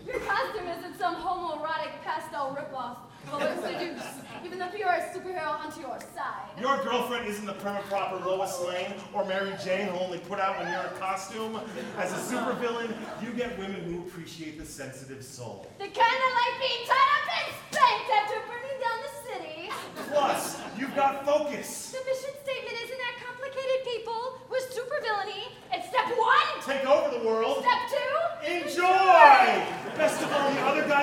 [0.05, 2.97] Your costume isn't some homoerotic pastel ripoff,
[3.31, 4.05] but we're seduced,
[4.45, 6.49] even if you're a superhero onto your side.
[6.61, 10.39] Your girlfriend isn't the prim and proper Lois Lane or Mary Jane who only put
[10.39, 11.59] out when you're in a costume.
[11.97, 12.93] As a supervillain,
[13.23, 15.67] you get women who appreciate the sensitive soul.
[15.79, 19.69] they kind of like being tied up and spanked after burning down the city.
[20.13, 21.91] Plus, you've got focus.
[21.91, 24.21] The mission statement isn't that complicated, people.
[24.49, 25.49] With supervillainy.
[25.73, 26.61] It's step one.
[26.63, 27.65] Take over the world.
[27.65, 27.94] Step two.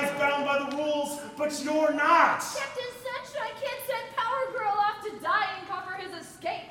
[0.02, 2.40] Guy's bound by the rules, but you're not.
[2.40, 6.70] Captain Sunshine can't send Power Girl off to die and cover his escape,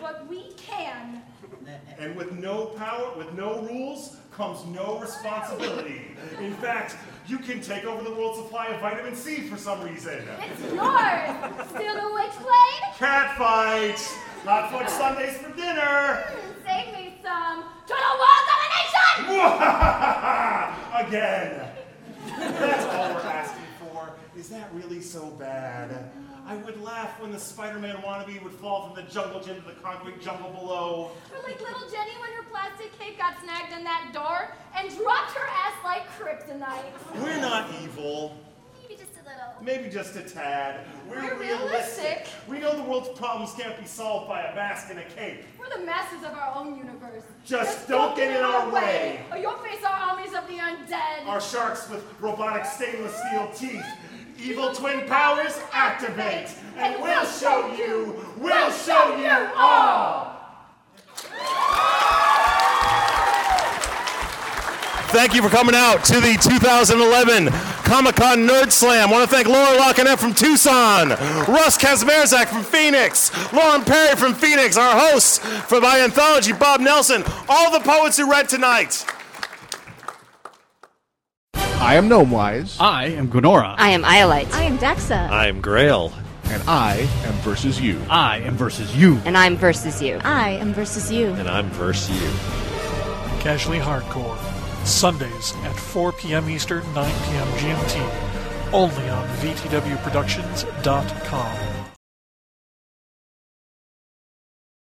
[0.00, 1.22] but we can.
[1.98, 6.02] And with no power, with no rules, comes no responsibility.
[6.38, 6.96] In fact,
[7.26, 10.22] you can take over the world's supply of vitamin C for some reason.
[10.42, 11.68] It's yours.
[11.70, 12.98] Still the witchblade?
[12.98, 13.98] Cat fight!
[14.44, 16.24] Hot fudge sundaes for dinner!
[16.64, 17.64] Save me some.
[17.88, 19.46] Total world domination!
[21.06, 21.75] Again!
[22.38, 24.10] That's all we're asking for.
[24.36, 26.10] Is that really so bad?
[26.46, 29.74] I would laugh when the Spider-Man wannabe would fall from the jungle gym to the
[29.82, 31.10] concrete jungle below.
[31.34, 35.32] Or like little Jenny when her plastic cake got snagged in that door and dropped
[35.32, 36.92] her ass like kryptonite.
[37.22, 38.38] We're not evil.
[39.62, 40.24] Maybe just a little.
[40.24, 40.80] Maybe just a tad.
[41.08, 42.28] We're, We're realistic.
[42.48, 45.44] We know the world's problems can't be solved by a mask and a cape.
[45.58, 47.22] We're the masters of our own universe.
[47.44, 49.24] Just don't get in our way.
[49.30, 51.26] Or oh, you'll face our armies of the undead.
[51.26, 53.86] Our sharks with robotic stainless steel teeth.
[54.38, 56.50] Evil twin powers activate.
[56.76, 60.34] And we'll show you, we'll show you all.
[65.08, 69.12] Thank you for coming out to the 2011 Comic Con Nerd Slam.
[69.12, 71.10] want to thank Laura Lockenett from Tucson,
[71.46, 77.22] Russ Kazmerzak from Phoenix, Lauren Perry from Phoenix, our hosts for my anthology, Bob Nelson,
[77.48, 79.06] all the poets who read tonight.
[81.54, 82.76] I am Gnomewise.
[82.80, 83.76] I am Gwenora.
[83.78, 84.52] I am Iolite.
[84.52, 85.30] I am Dexa.
[85.30, 86.12] I'm Grail.
[86.46, 88.00] And I am versus you.
[88.10, 89.20] I am versus you.
[89.24, 90.20] And I'm versus you.
[90.24, 91.28] I am versus you.
[91.34, 92.28] And I'm versus you.
[93.40, 94.36] Casually Hardcore.
[94.86, 96.48] Sundays at 4 p.m.
[96.48, 97.48] Eastern, 9 p.m.
[97.58, 98.00] GMT.
[98.72, 101.75] Only on VTWProductions.com.